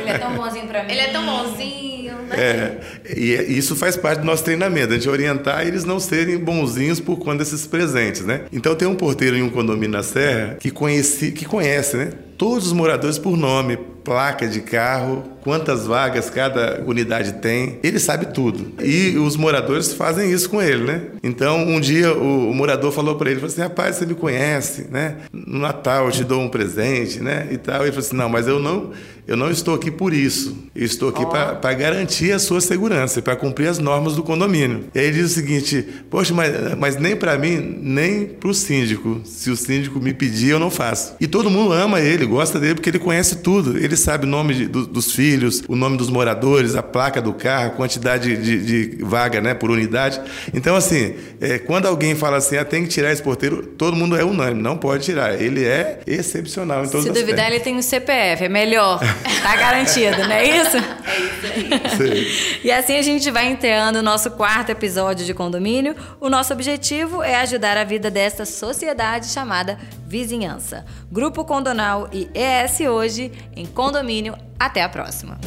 Ele 0.00 0.10
é 0.10 0.18
tão 0.18 0.34
bonzinho 0.36 0.68
para 0.68 0.84
mim. 0.84 0.92
Ele 0.92 1.00
é 1.00 1.08
tão 1.08 1.26
bonzinho. 1.26 1.95
Né? 2.26 2.36
É, 2.36 2.80
e 3.16 3.34
é, 3.34 3.42
isso 3.44 3.76
faz 3.76 3.96
parte 3.96 4.20
do 4.20 4.26
nosso 4.26 4.44
treinamento, 4.44 4.92
a 4.92 4.96
gente 4.96 5.08
orientar 5.08 5.66
eles 5.66 5.84
não 5.84 6.00
serem 6.00 6.36
bonzinhos 6.38 7.00
por 7.00 7.18
conta 7.18 7.38
desses 7.38 7.66
presentes, 7.66 8.22
né? 8.22 8.42
Então 8.52 8.74
tem 8.74 8.86
um 8.88 8.94
porteiro 8.94 9.36
em 9.36 9.42
um 9.42 9.50
condomínio 9.50 9.90
na 9.90 10.02
Serra 10.02 10.56
que, 10.58 10.70
conheci, 10.70 11.32
que 11.32 11.44
conhece, 11.44 11.96
né? 11.96 12.10
Todos 12.36 12.66
os 12.66 12.72
moradores 12.72 13.18
por 13.18 13.36
nome, 13.36 13.78
placa 14.06 14.46
de 14.46 14.60
carro, 14.60 15.24
quantas 15.42 15.86
vagas 15.86 16.30
cada 16.30 16.82
unidade 16.86 17.34
tem, 17.34 17.78
ele 17.82 17.98
sabe 17.98 18.26
tudo. 18.26 18.72
E 18.82 19.16
os 19.16 19.36
moradores 19.36 19.92
fazem 19.92 20.30
isso 20.30 20.50
com 20.50 20.60
ele, 20.62 20.84
né? 20.84 21.02
Então, 21.22 21.58
um 21.58 21.80
dia 21.80 22.12
o, 22.12 22.50
o 22.50 22.54
morador 22.54 22.92
falou 22.92 23.14
para 23.14 23.30
ele, 23.30 23.40
falou 23.40 23.52
assim, 23.52 23.62
rapaz, 23.62 23.96
você 23.96 24.06
me 24.06 24.14
conhece, 24.14 24.88
né? 24.90 25.16
No 25.32 25.58
Natal 25.58 26.06
eu 26.06 26.12
te 26.12 26.24
dou 26.24 26.40
um 26.40 26.48
presente, 26.48 27.20
né? 27.20 27.48
E 27.50 27.56
tal. 27.56 27.82
Ele 27.82 27.92
falou 27.92 28.06
assim, 28.06 28.16
não, 28.16 28.28
mas 28.28 28.48
eu 28.48 28.58
não, 28.58 28.90
eu 29.26 29.36
não 29.36 29.50
estou 29.50 29.74
aqui 29.74 29.90
por 29.90 30.12
isso. 30.12 30.56
Eu 30.74 30.84
estou 30.84 31.08
aqui 31.08 31.22
oh. 31.22 31.26
para 31.26 31.72
garantir 31.74 32.32
a 32.32 32.38
sua 32.38 32.60
segurança, 32.60 33.22
para 33.22 33.34
cumprir 33.34 33.68
as 33.68 33.78
normas 33.78 34.14
do 34.14 34.22
condomínio. 34.24 34.84
E 34.94 34.98
aí 34.98 35.06
ele 35.06 35.18
diz 35.18 35.30
o 35.30 35.34
seguinte, 35.34 35.86
poxa, 36.10 36.34
mas, 36.34 36.74
mas 36.76 36.96
nem 36.96 37.16
para 37.16 37.38
mim, 37.38 37.78
nem 37.82 38.26
para 38.26 38.50
o 38.50 38.54
síndico. 38.54 39.20
Se 39.24 39.48
o 39.48 39.56
síndico 39.56 40.00
me 40.00 40.12
pedir, 40.12 40.50
eu 40.50 40.58
não 40.58 40.70
faço. 40.70 41.14
E 41.20 41.26
todo 41.26 41.50
mundo 41.50 41.72
ama 41.72 42.00
ele, 42.00 42.25
gosta 42.26 42.58
dele, 42.58 42.74
porque 42.74 42.90
ele 42.90 42.98
conhece 42.98 43.36
tudo. 43.36 43.78
Ele 43.78 43.96
sabe 43.96 44.24
o 44.24 44.28
nome 44.28 44.54
de, 44.54 44.66
do, 44.66 44.86
dos 44.86 45.12
filhos, 45.12 45.62
o 45.68 45.76
nome 45.76 45.96
dos 45.96 46.10
moradores, 46.10 46.74
a 46.74 46.82
placa 46.82 47.20
do 47.20 47.32
carro, 47.32 47.68
a 47.68 47.70
quantidade 47.70 48.36
de, 48.36 48.64
de 48.64 49.04
vaga 49.04 49.40
né, 49.40 49.54
por 49.54 49.70
unidade. 49.70 50.20
Então, 50.52 50.76
assim, 50.76 51.14
é, 51.40 51.58
quando 51.58 51.86
alguém 51.86 52.14
fala 52.14 52.36
assim, 52.38 52.56
ah, 52.56 52.64
tem 52.64 52.82
que 52.82 52.88
tirar 52.88 53.12
esse 53.12 53.22
porteiro, 53.22 53.64
todo 53.64 53.96
mundo 53.96 54.16
é 54.16 54.24
unânime, 54.24 54.62
não 54.62 54.76
pode 54.76 55.04
tirar. 55.04 55.40
Ele 55.40 55.64
é 55.64 56.00
excepcional 56.06 56.84
em 56.84 56.88
todos 56.88 57.06
Se 57.06 57.12
duvidar, 57.12 57.50
ele 57.50 57.60
tem 57.60 57.76
o 57.76 57.82
CPF, 57.82 58.44
é 58.44 58.48
melhor. 58.48 59.00
Tá 59.42 59.56
garantido, 59.56 60.18
não 60.18 60.32
é 60.32 60.44
isso? 60.44 60.76
É 60.76 61.88
isso 61.88 62.02
aí. 62.02 62.60
E 62.64 62.70
assim 62.70 62.96
a 62.96 63.02
gente 63.02 63.30
vai 63.30 63.50
enterrando 63.50 64.00
o 64.00 64.02
nosso 64.02 64.30
quarto 64.32 64.70
episódio 64.70 65.24
de 65.24 65.32
condomínio. 65.32 65.94
O 66.20 66.28
nosso 66.28 66.52
objetivo 66.52 67.22
é 67.22 67.36
ajudar 67.36 67.76
a 67.76 67.84
vida 67.84 68.10
desta 68.10 68.44
sociedade 68.44 69.26
chamada 69.28 69.78
vizinhança. 70.06 70.84
Grupo 71.10 71.44
Condonal 71.44 72.08
e 72.16 72.30
ES 72.34 72.80
Hoje 72.80 73.30
em 73.54 73.66
condomínio. 73.66 74.36
Até 74.58 74.82
a 74.82 74.88
próxima. 74.88 75.38